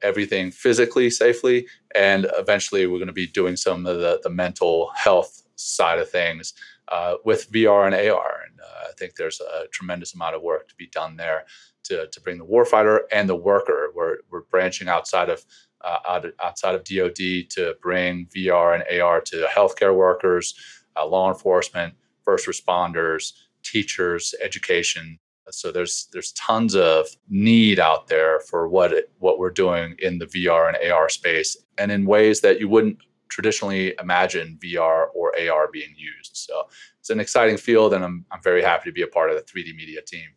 everything 0.01 0.51
physically 0.51 1.09
safely, 1.09 1.67
and 1.95 2.27
eventually 2.37 2.85
we're 2.87 2.99
going 2.99 3.07
to 3.07 3.13
be 3.13 3.27
doing 3.27 3.55
some 3.55 3.85
of 3.85 3.99
the 3.99 4.19
the 4.23 4.29
mental 4.29 4.91
health 4.95 5.43
side 5.55 5.99
of 5.99 6.09
things 6.09 6.53
uh, 6.89 7.15
with 7.25 7.51
VR 7.51 7.85
and 7.85 7.95
AR. 7.95 8.41
And 8.47 8.59
uh, 8.59 8.89
I 8.89 8.91
think 8.97 9.15
there's 9.15 9.41
a 9.41 9.67
tremendous 9.67 10.13
amount 10.13 10.35
of 10.35 10.41
work 10.41 10.67
to 10.69 10.75
be 10.75 10.87
done 10.87 11.17
there 11.17 11.45
to, 11.83 12.07
to 12.07 12.21
bring 12.21 12.37
the 12.37 12.45
warfighter 12.45 13.01
and 13.11 13.27
the 13.27 13.35
worker. 13.35 13.91
We're, 13.95 14.17
we're 14.29 14.43
branching 14.43 14.87
outside 14.87 15.29
of 15.29 15.45
uh, 15.81 15.99
out, 16.07 16.25
outside 16.41 16.75
of 16.75 16.83
DoD 16.83 17.49
to 17.51 17.75
bring 17.81 18.27
VR 18.35 18.73
and 18.73 19.01
AR 19.01 19.21
to 19.21 19.47
healthcare 19.55 19.95
workers, 19.95 20.55
uh, 20.95 21.05
law 21.05 21.29
enforcement, 21.29 21.93
first 22.23 22.47
responders, 22.47 23.33
teachers, 23.63 24.33
education. 24.41 25.19
So 25.49 25.71
there's 25.71 26.07
there's 26.11 26.31
tons 26.33 26.75
of 26.75 27.07
need 27.29 27.79
out 27.79 28.07
there 28.07 28.39
for 28.41 28.67
what 28.67 28.93
it, 28.93 29.11
what 29.19 29.39
we're 29.39 29.51
doing 29.51 29.95
in 29.99 30.17
the 30.17 30.25
VR 30.25 30.67
and 30.67 30.91
AR 30.91 31.09
space, 31.09 31.57
and 31.77 31.91
in 31.91 32.05
ways 32.05 32.41
that 32.41 32.59
you 32.59 32.67
wouldn't 32.69 32.97
traditionally 33.29 33.93
imagine 33.99 34.57
VR 34.63 35.07
or 35.13 35.33
AR 35.37 35.69
being 35.71 35.93
used. 35.97 36.31
So 36.37 36.63
it's 36.99 37.09
an 37.09 37.19
exciting 37.19 37.57
field, 37.57 37.93
and 37.93 38.03
I'm 38.03 38.25
I'm 38.31 38.41
very 38.41 38.61
happy 38.61 38.89
to 38.89 38.93
be 38.93 39.01
a 39.01 39.07
part 39.07 39.29
of 39.29 39.35
the 39.35 39.43
3D 39.43 39.75
Media 39.75 40.01
team. 40.01 40.27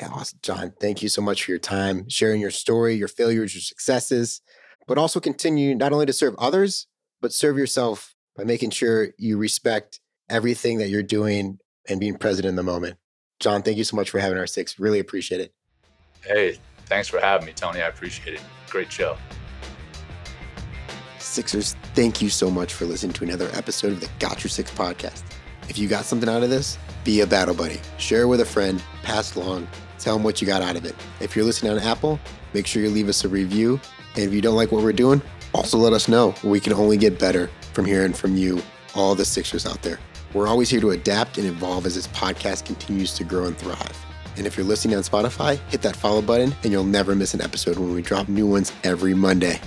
Awesome, 0.00 0.40
Jon. 0.42 0.72
Thank 0.80 1.02
you 1.02 1.08
so 1.08 1.22
much 1.22 1.44
for 1.44 1.52
your 1.52 1.60
time, 1.60 2.08
sharing 2.08 2.40
your 2.40 2.50
story, 2.50 2.94
your 2.94 3.08
failures, 3.08 3.54
your 3.54 3.60
successes, 3.60 4.40
but 4.88 4.98
also 4.98 5.20
continue 5.20 5.74
not 5.74 5.92
only 5.92 6.06
to 6.06 6.12
serve 6.12 6.34
others, 6.38 6.88
but 7.20 7.32
serve 7.32 7.56
yourself 7.56 8.16
by 8.36 8.44
making 8.44 8.70
sure 8.70 9.08
you 9.18 9.38
respect 9.38 10.00
everything 10.28 10.78
that 10.78 10.88
you're 10.88 11.02
doing 11.02 11.58
and 11.88 12.00
being 12.00 12.16
present 12.16 12.46
in 12.46 12.56
the 12.56 12.62
moment. 12.62 12.96
Jon, 13.42 13.60
thank 13.60 13.76
you 13.76 13.82
so 13.82 13.96
much 13.96 14.08
for 14.08 14.20
having 14.20 14.38
our 14.38 14.46
six. 14.46 14.78
Really 14.78 15.00
appreciate 15.00 15.40
it. 15.40 15.52
Hey, 16.24 16.58
thanks 16.86 17.08
for 17.08 17.18
having 17.18 17.44
me, 17.44 17.52
Tony. 17.52 17.82
I 17.82 17.88
appreciate 17.88 18.34
it. 18.34 18.40
Great 18.70 18.90
show. 18.90 19.18
Sixers, 21.18 21.74
thank 21.94 22.22
you 22.22 22.30
so 22.30 22.52
much 22.52 22.72
for 22.72 22.84
listening 22.84 23.12
to 23.14 23.24
another 23.24 23.50
episode 23.52 23.90
of 23.90 24.00
the 24.00 24.08
Got 24.20 24.44
Your 24.44 24.48
Six 24.48 24.70
podcast. 24.70 25.24
If 25.68 25.76
you 25.76 25.88
got 25.88 26.04
something 26.04 26.28
out 26.28 26.44
of 26.44 26.50
this, 26.50 26.78
be 27.02 27.22
a 27.22 27.26
battle 27.26 27.54
buddy. 27.54 27.80
Share 27.98 28.22
it 28.22 28.26
with 28.26 28.40
a 28.40 28.44
friend, 28.44 28.80
pass 29.02 29.34
along, 29.34 29.66
tell 29.98 30.14
them 30.14 30.22
what 30.22 30.40
you 30.40 30.46
got 30.46 30.62
out 30.62 30.76
of 30.76 30.84
it. 30.84 30.94
If 31.18 31.34
you're 31.34 31.44
listening 31.44 31.72
on 31.72 31.80
Apple, 31.80 32.20
make 32.54 32.68
sure 32.68 32.80
you 32.80 32.90
leave 32.90 33.08
us 33.08 33.24
a 33.24 33.28
review. 33.28 33.80
And 34.14 34.24
if 34.24 34.32
you 34.32 34.40
don't 34.40 34.54
like 34.54 34.70
what 34.70 34.84
we're 34.84 34.92
doing, 34.92 35.20
also 35.52 35.78
let 35.78 35.92
us 35.92 36.06
know. 36.06 36.32
We 36.44 36.60
can 36.60 36.74
only 36.74 36.96
get 36.96 37.18
better 37.18 37.50
from 37.72 37.86
hearing 37.86 38.12
from 38.12 38.36
you, 38.36 38.62
all 38.94 39.16
the 39.16 39.24
Sixers 39.24 39.66
out 39.66 39.82
there. 39.82 39.98
We're 40.34 40.48
always 40.48 40.70
here 40.70 40.80
to 40.80 40.90
adapt 40.92 41.36
and 41.36 41.46
evolve 41.46 41.84
as 41.84 41.94
this 41.94 42.08
podcast 42.08 42.64
continues 42.64 43.14
to 43.14 43.24
grow 43.24 43.44
and 43.44 43.56
thrive. 43.56 44.06
And 44.38 44.46
if 44.46 44.56
you're 44.56 44.64
listening 44.66 44.96
on 44.96 45.02
Spotify, 45.02 45.58
hit 45.68 45.82
that 45.82 45.94
follow 45.94 46.22
button 46.22 46.54
and 46.62 46.72
you'll 46.72 46.84
never 46.84 47.14
miss 47.14 47.34
an 47.34 47.42
episode 47.42 47.78
when 47.78 47.92
we 47.94 48.00
drop 48.00 48.28
new 48.28 48.46
ones 48.46 48.72
every 48.82 49.12
Monday. 49.12 49.60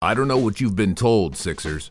I 0.00 0.12
don't 0.12 0.28
know 0.28 0.38
what 0.38 0.60
you've 0.60 0.76
been 0.76 0.94
told, 0.94 1.34
Sixers, 1.34 1.90